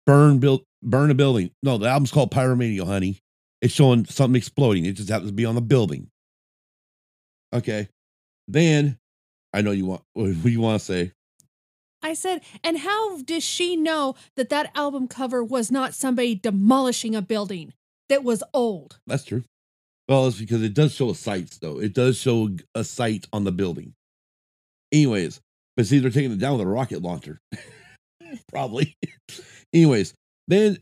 [0.06, 1.52] Burn built burn a building.
[1.64, 3.20] No, the album's called Pyromania, honey.
[3.62, 4.86] It's showing something exploding.
[4.86, 6.10] It just happens to be on the building.
[7.54, 7.90] Okay.
[8.48, 8.98] Then
[9.54, 11.12] I know you want what you want to say.
[12.02, 17.16] I said, and how does she know that that album cover was not somebody demolishing
[17.16, 17.74] a building
[18.08, 19.00] that was old?
[19.06, 19.44] That's true.
[20.08, 21.80] Well, it's because it does show a sight, though.
[21.80, 23.94] It does show a sight on the building.
[24.92, 25.40] Anyways,
[25.78, 27.40] but see, they're taking it down with a rocket launcher.
[28.50, 28.96] Probably.
[29.74, 30.14] Anyways,
[30.48, 30.78] then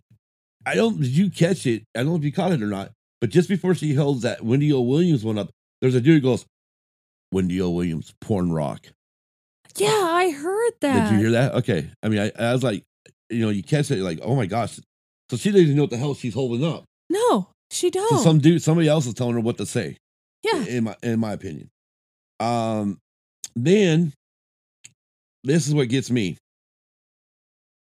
[0.66, 1.84] I don't, did you catch it?
[1.96, 4.44] I don't know if you caught it or not, but just before she holds that
[4.44, 4.82] Wendy O.
[4.82, 5.50] Williams one up,
[5.82, 6.46] there's a dude who goes,
[7.32, 7.70] Wendy O.
[7.70, 8.88] Williams, porn rock.
[9.80, 11.10] Yeah, I heard that.
[11.10, 11.54] Did you hear that?
[11.56, 11.90] Okay.
[12.04, 12.84] I mean, I, I was like,
[13.30, 14.80] you know, you catch it, you're like, oh my gosh.
[15.30, 16.86] So she doesn't even know what the hell she's holding up.
[17.10, 18.10] No, she don't.
[18.10, 19.98] So some dude, somebody else is telling her what to say.
[20.44, 20.64] yeah.
[20.66, 21.70] in my in my opinion.
[22.40, 22.98] Um,
[23.56, 24.14] then
[25.44, 26.38] this is what gets me.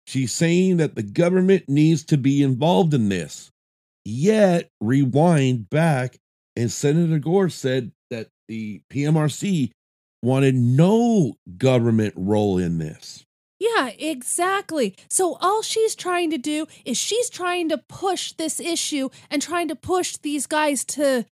[0.07, 3.49] She's saying that the government needs to be involved in this.
[4.05, 6.15] Yet, rewind back,
[6.55, 9.71] and Senator Gore said that the PMRC
[10.21, 13.25] wanted no government role in this.
[13.59, 14.95] Yeah, exactly.
[15.09, 19.67] So all she's trying to do is she's trying to push this issue and trying
[19.69, 21.25] to push these guys to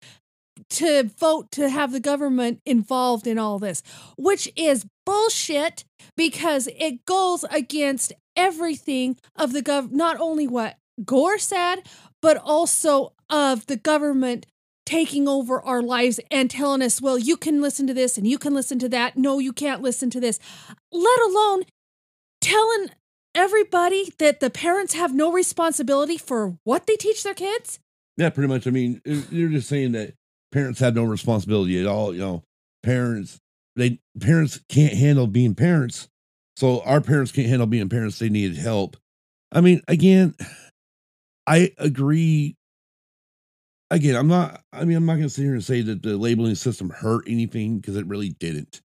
[0.69, 3.81] to vote to have the government involved in all this,
[4.17, 5.83] which is bullshit
[6.15, 11.79] because it goes against everything of the gov not only what Gore said,
[12.21, 14.45] but also of the government
[14.85, 18.37] taking over our lives and telling us, well, you can listen to this and you
[18.37, 19.17] can listen to that.
[19.17, 20.39] No, you can't listen to this.
[20.91, 21.63] Let alone
[22.41, 22.89] telling
[23.35, 27.79] everybody that the parents have no responsibility for what they teach their kids?
[28.17, 28.67] Yeah, pretty much.
[28.67, 30.13] I mean, you're just saying that
[30.51, 32.13] parents have no responsibility at all.
[32.13, 32.43] You know,
[32.83, 33.39] parents
[33.75, 36.07] they parents can't handle being parents,
[36.57, 38.19] so our parents can't handle being parents.
[38.19, 38.97] They needed help.
[39.51, 40.35] I mean, again,
[41.47, 42.55] I agree.
[43.93, 44.61] Again, I'm not.
[44.73, 47.25] I mean, I'm not going to sit here and say that the labeling system hurt
[47.27, 48.81] anything because it really didn't.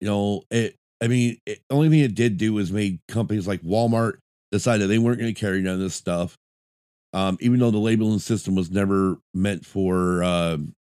[0.00, 0.76] You know, it.
[1.00, 4.14] I mean, the only thing it did do was made companies like Walmart
[4.52, 6.36] decide that they weren't going to carry none of this stuff
[7.14, 10.74] um, even though the labeling system was never meant for um,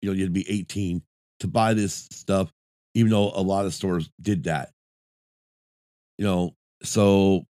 [0.00, 1.02] you know you had to be 18
[1.40, 2.50] to buy this stuff
[2.94, 4.70] even though a lot of stores did that
[6.18, 7.44] you know so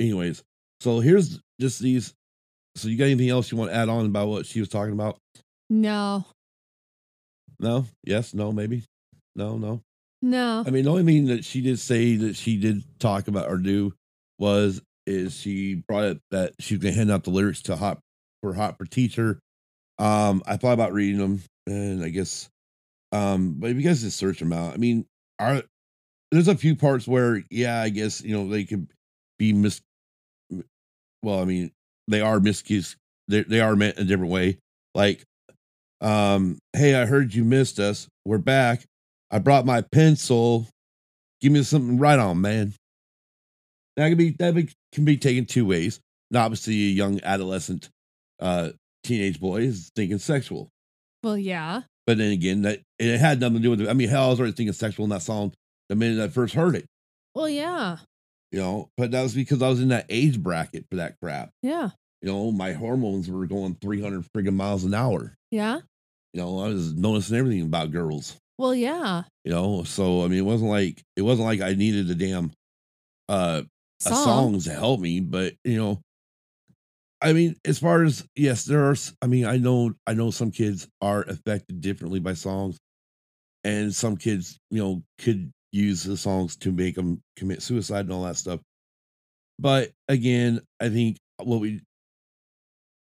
[0.00, 0.42] anyways
[0.80, 2.14] so here's just these
[2.76, 4.92] so you got anything else you want to add on about what she was talking
[4.92, 5.18] about
[5.68, 6.24] No,
[7.58, 8.84] no yes no maybe
[9.34, 9.82] no no
[10.22, 10.64] no.
[10.66, 13.58] I mean, the only thing that she did say that she did talk about or
[13.58, 13.94] do
[14.38, 18.00] was is she brought up that she's gonna hand out the lyrics to Hot
[18.42, 19.38] for Hot for Teacher.
[19.98, 22.48] Um, I thought about reading them, and I guess,
[23.12, 25.06] um, but if you guys just search them out, I mean,
[25.38, 25.62] are
[26.32, 28.88] there's a few parts where, yeah, I guess you know they could
[29.38, 29.80] be mis.
[31.22, 31.70] Well, I mean,
[32.08, 32.96] they are miscues.
[33.28, 34.58] They they are meant in a different way.
[34.94, 35.22] Like,
[36.00, 38.08] um, hey, I heard you missed us.
[38.24, 38.84] We're back.
[39.30, 40.66] I brought my pencil.
[41.40, 42.74] Give me something to write on, man.
[43.96, 46.00] That can be that be, can be taken two ways.
[46.30, 47.88] Now, obviously, a young adolescent,
[48.40, 48.70] uh,
[49.04, 50.68] teenage boy is thinking sexual,
[51.22, 51.82] Well, yeah.
[52.06, 53.88] but then again, that it had nothing to do with it.
[53.88, 55.52] I mean, hell, I was already thinking sexual in that song
[55.88, 56.86] the minute I first heard it.
[57.34, 57.98] Well, yeah.
[58.56, 61.50] You know, but that was because I was in that age bracket for that crap.
[61.62, 61.90] Yeah.
[62.22, 65.36] You know, my hormones were going 300 friggin' miles an hour.
[65.50, 65.80] Yeah.
[66.32, 68.38] You know, I was noticing everything about girls.
[68.56, 69.24] Well, yeah.
[69.44, 72.50] You know, so I mean, it wasn't like it wasn't like I needed a damn
[73.28, 73.60] uh
[74.06, 74.58] a Song.
[74.60, 76.00] to help me, but you know,
[77.20, 78.96] I mean, as far as yes, there are.
[79.20, 82.78] I mean, I know, I know some kids are affected differently by songs,
[83.64, 88.12] and some kids, you know, could use the songs to make them commit suicide and
[88.12, 88.60] all that stuff.
[89.58, 91.80] But again, I think what we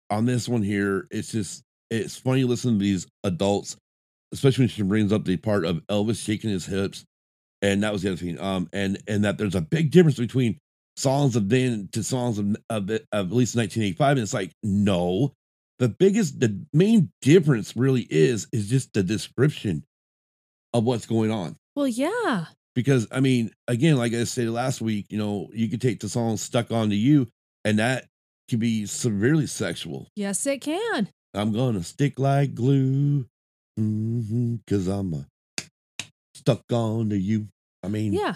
[0.09, 3.77] on this one here, it's just it's funny listening to these adults,
[4.33, 7.05] especially when she brings up the part of Elvis shaking his hips,
[7.61, 8.39] and that was the other thing.
[8.39, 10.57] Um, and and that there's a big difference between
[10.97, 15.33] songs of then to songs of of, of at least 1985, and it's like no,
[15.77, 19.83] the biggest, the main difference really is is just the description
[20.73, 22.45] of what's going on Well, yeah.
[22.79, 26.07] Because I mean, again, like I said last week, you know, you could take the
[26.07, 27.27] song "Stuck Onto You,"
[27.65, 28.05] and that
[28.49, 30.07] can be severely sexual.
[30.15, 31.09] Yes, it can.
[31.33, 33.25] I'm gonna stick like glue,
[33.77, 35.63] hmm cause I'm uh,
[36.33, 37.47] stuck onto you.
[37.83, 38.35] I mean, Yeah.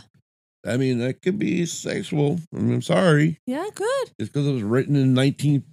[0.66, 2.39] I mean that could be sexual.
[2.54, 4.12] I mean, I'm sorry, Yeah, good.
[4.20, 5.64] it's because it was written in 19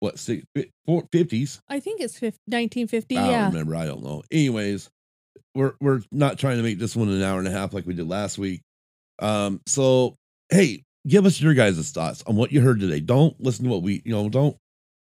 [0.00, 1.60] what six, fi- 50s.
[1.68, 3.16] I think it's fif- 1950.
[3.16, 3.46] I don't yeah.
[3.48, 3.74] remember.
[3.74, 4.22] I don't know.
[4.30, 4.90] Anyways,
[5.56, 7.94] we're we're not trying to make this one an hour and a half like we
[7.94, 8.62] did last week.
[9.18, 10.16] Um, so
[10.50, 13.00] hey, give us your guys' thoughts on what you heard today.
[13.00, 14.56] Don't listen to what we, you know, don't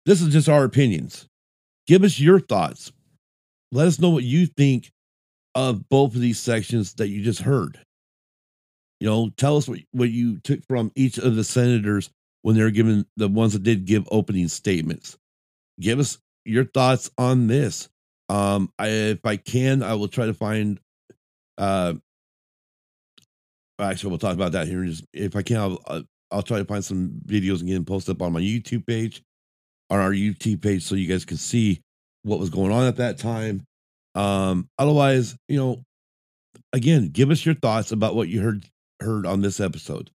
[0.06, 1.28] this is just our opinions.
[1.88, 2.92] Give us your thoughts.
[3.72, 4.92] Let us know what you think
[5.56, 7.80] of both of these sections that you just heard.
[9.00, 12.10] You know, tell us what, what you took from each of the senators
[12.42, 15.18] when they were given the ones that did give opening statements.
[15.80, 17.90] Give us your thoughts on this.
[18.34, 20.80] Um, I, if I can, I will try to find.
[21.56, 21.94] Uh,
[23.80, 24.84] actually, we'll talk about that here.
[24.86, 27.86] Just if I can, I'll, I'll, I'll try to find some videos and get them
[27.86, 29.22] posted up on my YouTube page,
[29.92, 31.82] on our YouTube page, so you guys can see
[32.24, 33.68] what was going on at that time.
[34.16, 35.84] Um, otherwise, you know,
[36.72, 38.66] again, give us your thoughts about what you heard
[39.00, 40.10] heard on this episode,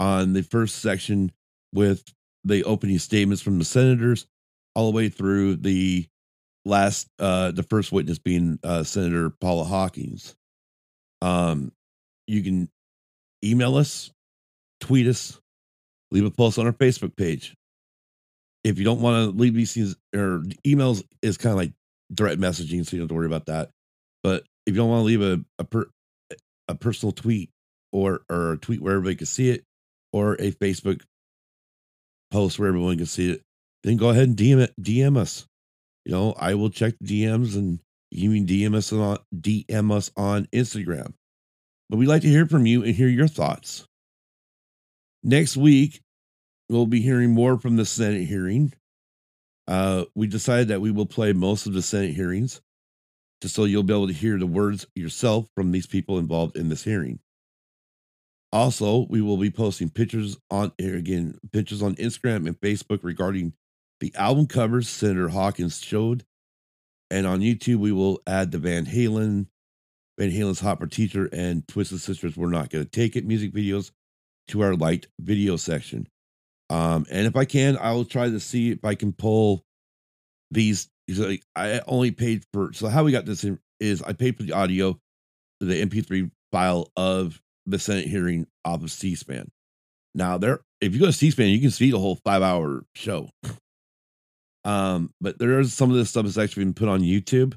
[0.00, 1.30] on the first section
[1.72, 2.02] with
[2.42, 4.26] the opening statements from the senators,
[4.74, 6.08] all the way through the
[6.64, 10.34] last, uh, the first witness being uh, Senator Paula Hawkins.
[11.22, 11.72] Um,
[12.26, 12.68] you can
[13.44, 14.10] email us,
[14.80, 15.40] tweet us,
[16.10, 17.54] leave a post on our Facebook page.
[18.62, 21.72] If you don't want to leave these things or emails is kind of like
[22.12, 23.70] direct messaging, so you don't have to worry about that.
[24.22, 25.86] But if you don't want to leave a a, per,
[26.68, 27.50] a personal tweet
[27.92, 29.64] or or a tweet where everybody can see it,
[30.14, 31.02] or a Facebook
[32.30, 33.42] post where everyone can see it,
[33.82, 35.46] then go ahead and DM it, DM us.
[36.04, 37.80] You know, I will check the DMs and
[38.10, 41.14] you can DM us on DM us on Instagram.
[41.88, 43.86] But we'd like to hear from you and hear your thoughts.
[45.22, 46.02] Next week,
[46.68, 48.72] we'll be hearing more from the Senate hearing.
[49.66, 52.60] Uh, we decided that we will play most of the Senate hearings
[53.44, 56.70] just so you'll be able to hear the words yourself from these people involved in
[56.70, 57.18] this hearing.
[58.52, 63.52] Also, we will be posting pictures on again, pictures on Instagram and Facebook regarding
[64.04, 66.26] the album covers Senator Hawkins showed.
[67.10, 69.46] And on YouTube, we will add the Van Halen,
[70.18, 72.36] Van Halen's Hot for Teacher, and Twisted Sisters.
[72.36, 73.92] We're not going to take it music videos
[74.48, 76.06] to our light video section.
[76.68, 79.64] Um, and if I can, I will try to see if I can pull
[80.50, 80.90] these.
[81.56, 84.52] I only paid for so how we got this in, is I paid for the
[84.52, 84.98] audio,
[85.60, 89.50] the MP3 file of the Senate hearing off of C-SPAN.
[90.14, 93.30] Now there, if you go to C-SPAN, you can see the whole five hour show.
[94.64, 97.54] Um, but there is some of this stuff that's actually been put on YouTube.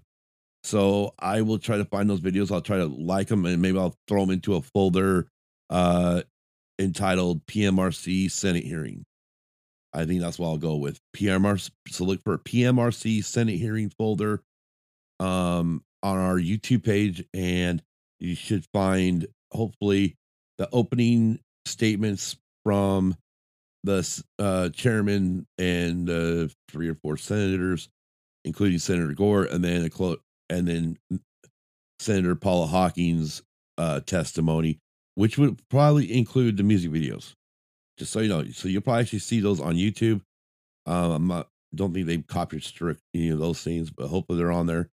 [0.64, 2.52] So I will try to find those videos.
[2.52, 5.28] I'll try to like them and maybe I'll throw them into a folder
[5.70, 6.22] uh
[6.80, 9.06] entitled PMRC Senate hearing.
[9.94, 11.00] I think that's what I'll go with.
[11.16, 11.72] PMRC.
[11.90, 14.44] So look for PMRC Senate hearing folder
[15.20, 17.82] um, on our YouTube page, and
[18.20, 20.16] you should find hopefully
[20.58, 23.16] the opening statements from
[23.88, 27.90] the uh, chairman and uh, three or four senators,
[28.46, 30.18] including Senator Gore, and then a clo-
[30.50, 30.98] and then
[32.00, 33.42] Senator Paula Hawkins'
[33.78, 34.80] uh, testimony
[35.18, 37.34] which would probably include the music videos.
[37.98, 40.22] Just so you know, so you'll probably actually see those on YouTube.
[40.86, 44.52] Um, I'm not, don't think they've copied strict any of those things, but hopefully they're
[44.52, 44.90] on there.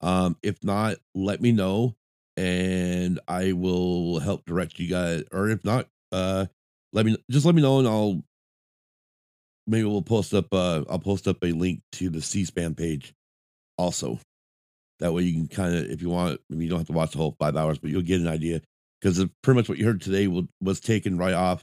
[0.00, 1.94] Um, if not, let me know,
[2.38, 5.24] and I will help direct you guys.
[5.30, 6.46] Or if not, uh,
[6.94, 8.22] let me just let me know, and I'll
[9.66, 10.46] maybe we'll post up.
[10.52, 13.12] Uh, I'll post up a link to the C-SPAN page,
[13.78, 14.18] also.
[14.98, 17.12] That way you can kind of, if you want, maybe you don't have to watch
[17.12, 18.62] the whole five hours, but you'll get an idea
[19.00, 21.62] because pretty much what you heard today was, was taken right off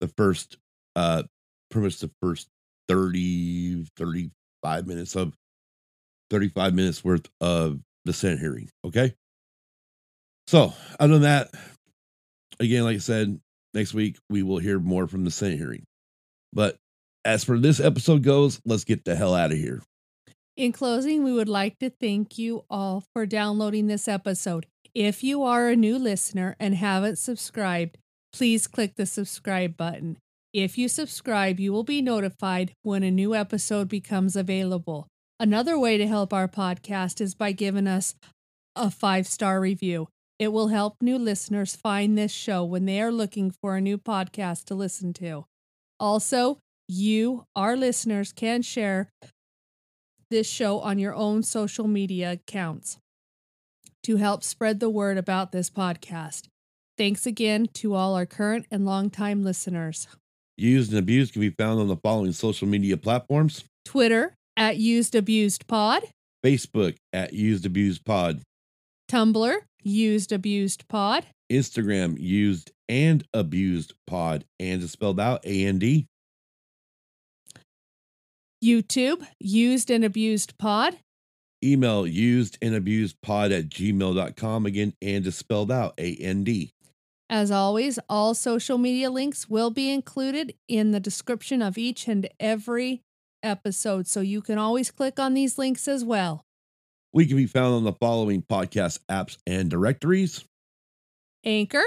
[0.00, 0.56] the first
[0.96, 1.22] uh
[1.70, 2.48] pretty much the first
[2.88, 5.34] 30 35 minutes of
[6.30, 9.14] 35 minutes worth of the senate hearing okay
[10.46, 11.50] so other than that
[12.58, 13.38] again like i said
[13.74, 15.84] next week we will hear more from the senate hearing
[16.52, 16.76] but
[17.24, 19.82] as for this episode goes let's get the hell out of here
[20.56, 25.44] in closing we would like to thank you all for downloading this episode if you
[25.44, 27.96] are a new listener and haven't subscribed,
[28.32, 30.18] please click the subscribe button.
[30.52, 35.06] If you subscribe, you will be notified when a new episode becomes available.
[35.38, 38.16] Another way to help our podcast is by giving us
[38.74, 40.08] a five star review.
[40.40, 43.96] It will help new listeners find this show when they are looking for a new
[43.96, 45.44] podcast to listen to.
[46.00, 46.58] Also,
[46.90, 49.08] you, our listeners, can share
[50.30, 52.98] this show on your own social media accounts
[54.02, 56.46] to help spread the word about this podcast.
[56.96, 60.08] Thanks again to all our current and longtime listeners.
[60.56, 65.14] Used and Abused can be found on the following social media platforms Twitter at Used
[65.14, 66.02] Abused Pod,
[66.44, 68.42] Facebook at Used Abused Pod,
[69.10, 75.78] Tumblr, Used Abused Pod, Instagram, Used and Abused Pod, and it's spelled out A N
[75.78, 76.06] D.
[78.62, 80.96] YouTube, Used and Abused Pod,
[81.62, 86.72] Email used and abused pod at gmail.com again and is spelled out A N D.
[87.28, 92.28] As always, all social media links will be included in the description of each and
[92.40, 93.02] every
[93.42, 96.44] episode, so you can always click on these links as well.
[97.12, 100.44] We can be found on the following podcast apps and directories.
[101.44, 101.84] Anchor,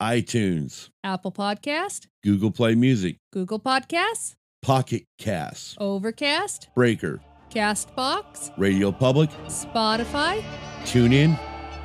[0.00, 7.20] iTunes, Apple Podcast, Google Play Music, Google Podcasts, Pocket Cast, Overcast, Breaker,
[7.50, 10.42] Castbox, Radio Public, Spotify,
[10.82, 11.38] TuneIn.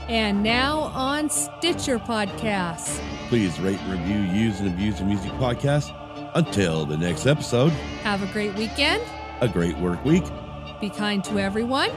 [0.08, 3.00] and now on Stitcher Podcasts.
[3.30, 5.96] Please rate review Use and Abuse of Music podcast.
[6.34, 7.72] Until the next episode,
[8.04, 9.04] Have a great weekend.
[9.42, 10.24] a great work week,
[10.80, 11.90] Be kind to everyone.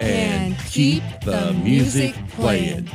[0.00, 2.90] and, keep the music playing.